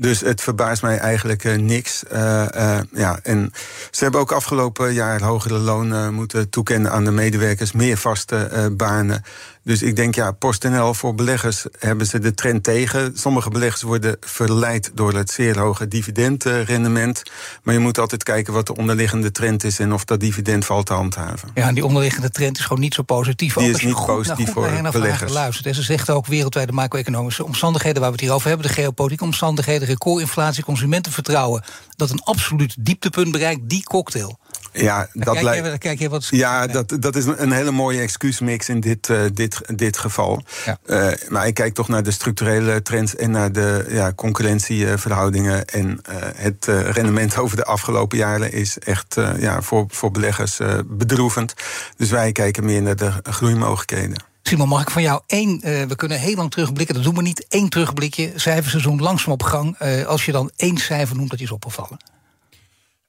Dus 0.00 0.20
het 0.20 0.40
verbaast 0.40 0.82
mij 0.82 0.98
eigenlijk 0.98 1.44
uh, 1.44 1.56
niks. 1.56 2.02
Uh, 2.12 2.46
uh, 2.56 2.78
ja, 2.92 3.18
en 3.22 3.52
ze 3.90 4.02
hebben 4.02 4.20
ook 4.20 4.32
afgelopen 4.32 4.92
jaar 4.92 5.22
hogere 5.22 5.58
lonen 5.58 6.14
moeten 6.14 6.50
toekennen 6.50 6.92
aan 6.92 7.04
de 7.04 7.10
medewerkers, 7.10 7.72
meer 7.72 7.96
vaste 7.96 8.70
banen. 8.76 9.22
Dus 9.68 9.82
ik 9.82 9.96
denk, 9.96 10.14
ja, 10.14 10.30
PostNL 10.30 10.94
voor 10.94 11.14
beleggers 11.14 11.66
hebben 11.78 12.06
ze 12.06 12.18
de 12.18 12.34
trend 12.34 12.64
tegen. 12.64 13.12
Sommige 13.14 13.50
beleggers 13.50 13.82
worden 13.82 14.16
verleid 14.20 14.90
door 14.94 15.14
het 15.14 15.30
zeer 15.30 15.58
hoge 15.58 15.88
dividendrendement. 15.88 17.22
Maar 17.62 17.74
je 17.74 17.80
moet 17.80 17.98
altijd 17.98 18.22
kijken 18.22 18.52
wat 18.52 18.66
de 18.66 18.76
onderliggende 18.76 19.30
trend 19.30 19.64
is 19.64 19.78
en 19.78 19.92
of 19.92 20.04
dat 20.04 20.20
dividend 20.20 20.64
valt 20.64 20.86
te 20.86 20.92
handhaven. 20.92 21.50
Ja, 21.54 21.68
en 21.68 21.74
die 21.74 21.84
onderliggende 21.84 22.30
trend 22.30 22.58
is 22.58 22.62
gewoon 22.62 22.82
niet 22.82 22.94
zo 22.94 23.02
positief. 23.02 23.54
Die 23.54 23.68
ook 23.68 23.76
is 23.76 23.84
niet 23.84 24.06
positief 24.06 24.52
voor 24.52 24.70
beleggers. 24.92 25.32
Luistert. 25.32 25.66
En 25.66 25.74
ze 25.74 25.82
zegt 25.82 26.10
ook 26.10 26.26
wereldwijde 26.26 26.72
macro-economische 26.72 27.44
omstandigheden 27.44 28.00
waar 28.00 28.10
we 28.10 28.16
het 28.16 28.24
hier 28.24 28.34
over 28.34 28.48
hebben, 28.48 28.66
de 28.66 28.72
geopolitieke 28.72 29.24
omstandigheden, 29.24 29.87
recordinflatie, 29.88 30.64
consumentenvertrouwen, 30.64 31.62
dat 31.96 32.10
een 32.10 32.22
absoluut 32.22 32.76
dieptepunt 32.78 33.32
bereikt, 33.32 33.68
die 33.68 33.82
cocktail. 33.82 34.38
Ja, 34.72 35.08
dat 35.12 35.42
lijkt. 35.42 35.78
Kijk 35.78 35.98
je 35.98 36.08
wat 36.08 36.26
ja, 36.30 36.66
dat, 36.66 36.96
dat 37.00 37.16
is 37.16 37.24
een 37.24 37.52
hele 37.52 37.70
mooie 37.70 38.00
excuusmix 38.00 38.68
in 38.68 38.80
dit, 38.80 39.08
uh, 39.08 39.20
dit, 39.34 39.60
dit 39.74 39.98
geval. 39.98 40.42
Ja. 40.64 40.78
Uh, 40.86 41.12
maar 41.28 41.46
ik 41.46 41.54
kijk 41.54 41.74
toch 41.74 41.88
naar 41.88 42.02
de 42.02 42.10
structurele 42.10 42.82
trends 42.82 43.16
en 43.16 43.30
naar 43.30 43.52
de 43.52 43.86
ja, 43.88 44.12
concurrentieverhoudingen. 44.12 45.66
En 45.66 45.88
uh, 45.88 46.16
het 46.34 46.64
rendement 46.66 47.36
over 47.36 47.56
de 47.56 47.64
afgelopen 47.64 48.18
jaren 48.18 48.52
is 48.52 48.78
echt 48.78 49.16
ja, 49.38 49.62
voor, 49.62 49.84
voor 49.88 50.10
beleggers 50.10 50.58
bedroevend. 50.86 51.54
Dus 51.96 52.10
wij 52.10 52.32
kijken 52.32 52.64
meer 52.64 52.82
naar 52.82 52.96
de 52.96 53.12
groeimogelijkheden. 53.22 54.22
Simon, 54.48 54.68
mag 54.68 54.82
ik 54.82 54.90
van 54.90 55.02
jou 55.02 55.20
één, 55.26 55.50
uh, 55.50 55.82
we 55.84 55.96
kunnen 55.96 56.18
heel 56.18 56.34
lang 56.34 56.50
terugblikken, 56.50 56.94
dat 56.94 57.04
doen 57.04 57.14
we 57.14 57.22
niet, 57.22 57.46
één 57.48 57.68
terugblikje, 57.68 58.32
cijferseizoen 58.34 59.00
langzaam 59.00 59.32
op 59.32 59.42
gang. 59.42 59.76
Uh, 59.82 60.06
als 60.06 60.24
je 60.24 60.32
dan 60.32 60.50
één 60.56 60.76
cijfer 60.76 61.16
noemt, 61.16 61.30
dat 61.30 61.38
je 61.38 61.44
is 61.44 61.50
opgevallen. 61.50 61.98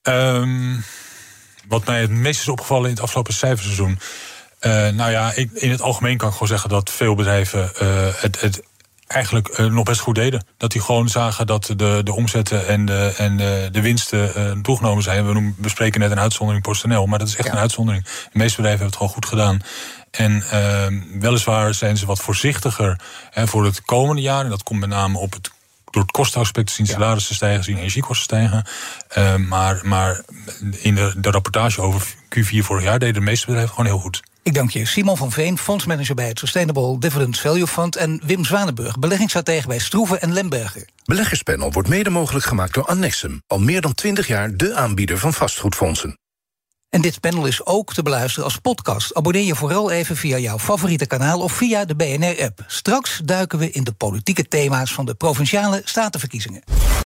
Um, 0.03 0.83
wat 1.67 1.85
mij 1.85 2.01
het 2.01 2.09
meest 2.09 2.39
is 2.39 2.47
opgevallen 2.47 2.85
in 2.85 2.93
het 2.93 3.01
afgelopen 3.03 3.33
cijferseizoen. 3.33 3.99
Uh, 4.61 4.71
nou 4.87 5.11
ja, 5.11 5.33
ik, 5.33 5.51
in 5.51 5.71
het 5.71 5.81
algemeen 5.81 6.17
kan 6.17 6.27
ik 6.27 6.33
gewoon 6.33 6.47
zeggen 6.47 6.69
dat 6.69 6.89
veel 6.89 7.15
bedrijven 7.15 7.71
het, 8.19 8.41
het 8.41 8.61
eigenlijk 9.09 9.57
uh, 9.59 9.65
nog 9.65 9.83
best 9.83 9.99
goed 9.99 10.15
deden. 10.15 10.45
Dat 10.57 10.71
die 10.71 10.81
gewoon 10.81 11.09
zagen 11.09 11.47
dat 11.47 11.73
de, 11.75 12.01
de 12.03 12.13
omzetten 12.15 12.67
en 12.67 12.85
de, 12.85 13.13
en 13.17 13.37
de, 13.37 13.69
de 13.71 13.81
winsten 13.81 14.31
uh, 14.37 14.61
toegenomen 14.61 15.03
zijn. 15.03 15.27
We 15.27 15.33
noemen, 15.33 15.55
bespreken 15.57 15.99
net 15.99 16.11
een 16.11 16.19
uitzondering 16.19 16.63
PostNL, 16.63 17.05
maar 17.05 17.19
dat 17.19 17.27
is 17.27 17.35
echt 17.35 17.47
ja. 17.47 17.53
een 17.53 17.59
uitzondering. 17.59 18.03
De 18.03 18.09
meeste 18.31 18.55
bedrijven 18.55 18.69
hebben 18.69 18.85
het 18.87 18.95
gewoon 18.95 19.11
goed 19.11 19.25
gedaan. 19.25 19.61
En 20.11 20.43
uh, 20.53 20.85
weliswaar 21.19 21.73
zijn 21.73 21.97
ze 21.97 22.05
wat 22.05 22.19
voorzichtiger 22.19 22.99
hè, 23.29 23.47
voor 23.47 23.65
het 23.65 23.81
komende 23.81 24.21
jaar. 24.21 24.43
En 24.43 24.49
dat 24.49 24.63
komt 24.63 24.79
met 24.79 24.89
name 24.89 25.17
op 25.17 25.33
het 25.33 25.49
door 25.91 26.01
het 26.01 26.11
kostenaspect 26.11 26.71
zien 26.71 26.85
salarissen 26.85 27.35
stijgen, 27.35 27.63
zien 27.63 27.77
energiekosten 27.77 28.23
stijgen. 28.23 28.65
Uh, 29.17 29.35
maar, 29.35 29.79
maar 29.83 30.21
in 30.71 30.95
de, 30.95 31.13
de 31.17 31.31
rapportage 31.31 31.81
over 31.81 32.13
Q4 32.37 32.57
vorig 32.57 32.83
jaar 32.83 32.99
deden 32.99 33.13
de 33.13 33.19
meeste 33.19 33.45
bedrijven 33.45 33.75
gewoon 33.75 33.91
heel 33.91 33.99
goed. 33.99 34.21
Ik 34.43 34.53
dank 34.53 34.69
je. 34.69 34.85
Simon 34.85 35.17
van 35.17 35.31
Veen, 35.31 35.57
fondsmanager 35.57 36.15
bij 36.15 36.27
het 36.27 36.39
Sustainable 36.39 36.99
Dividend 36.99 37.39
Value 37.39 37.67
Fund... 37.67 37.95
en 37.95 38.21
Wim 38.25 38.45
Zwanenburg, 38.45 38.99
beleggingsstratege 38.99 39.67
bij 39.67 39.79
Stroeven 39.79 40.21
en 40.21 40.33
Lemberger. 40.33 40.87
Beleggerspanel 41.05 41.71
wordt 41.71 41.89
mede 41.89 42.09
mogelijk 42.09 42.45
gemaakt 42.45 42.73
door 42.73 42.85
Annexum... 42.85 43.41
al 43.47 43.59
meer 43.59 43.81
dan 43.81 43.93
20 43.93 44.27
jaar 44.27 44.55
de 44.55 44.75
aanbieder 44.75 45.17
van 45.17 45.33
vastgoedfondsen. 45.33 46.17
En 46.89 47.01
dit 47.01 47.19
panel 47.19 47.45
is 47.45 47.65
ook 47.65 47.93
te 47.93 48.03
beluisteren 48.03 48.43
als 48.43 48.57
podcast. 48.57 49.15
Abonneer 49.15 49.43
je 49.43 49.55
vooral 49.55 49.91
even 49.91 50.15
via 50.15 50.37
jouw 50.37 50.59
favoriete 50.59 51.05
kanaal 51.05 51.39
of 51.39 51.51
via 51.51 51.85
de 51.85 51.95
BNR-app. 51.95 52.63
Straks 52.67 53.21
duiken 53.23 53.59
we 53.59 53.71
in 53.71 53.83
de 53.83 53.91
politieke 53.91 54.47
thema's 54.47 54.93
van 54.93 55.05
de 55.05 55.13
provinciale 55.13 55.81
statenverkiezingen. 55.83 56.63